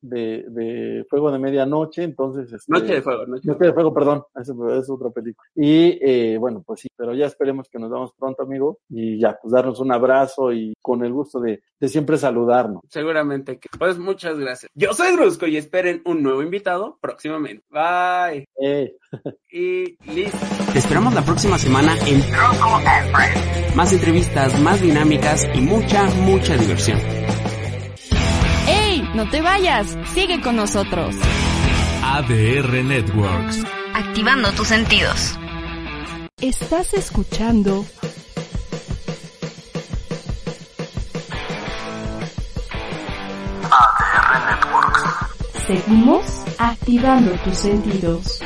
[0.00, 2.52] De, de Fuego de Medianoche, entonces...
[2.52, 5.48] Este, Noche de fuego, noche de Noche de Fuego, perdón, esa es otra película.
[5.56, 9.36] Y eh, bueno, pues sí, pero ya esperemos que nos vemos pronto, amigo, y ya,
[9.42, 12.82] pues darnos un abrazo y con el gusto de, de siempre saludarnos.
[12.88, 13.68] Seguramente que.
[13.76, 14.70] Pues muchas gracias.
[14.74, 17.64] Yo soy Drusco y esperen un nuevo invitado próximamente.
[17.70, 18.46] Bye.
[18.62, 18.96] Eh.
[19.50, 20.38] Y listo.
[20.72, 22.22] Te esperamos la próxima semana en
[23.74, 26.85] Más entrevistas, más dinámicas y mucha, mucha diversión.
[28.68, 29.08] ¡Ey!
[29.14, 29.96] ¡No te vayas!
[30.14, 31.14] Sigue con nosotros.
[32.02, 33.64] ADR Networks.
[33.94, 35.38] Activando tus sentidos.
[36.40, 37.84] Estás escuchando
[43.70, 45.66] ADR Networks.
[45.66, 46.24] Seguimos
[46.58, 48.40] activando tus sentidos.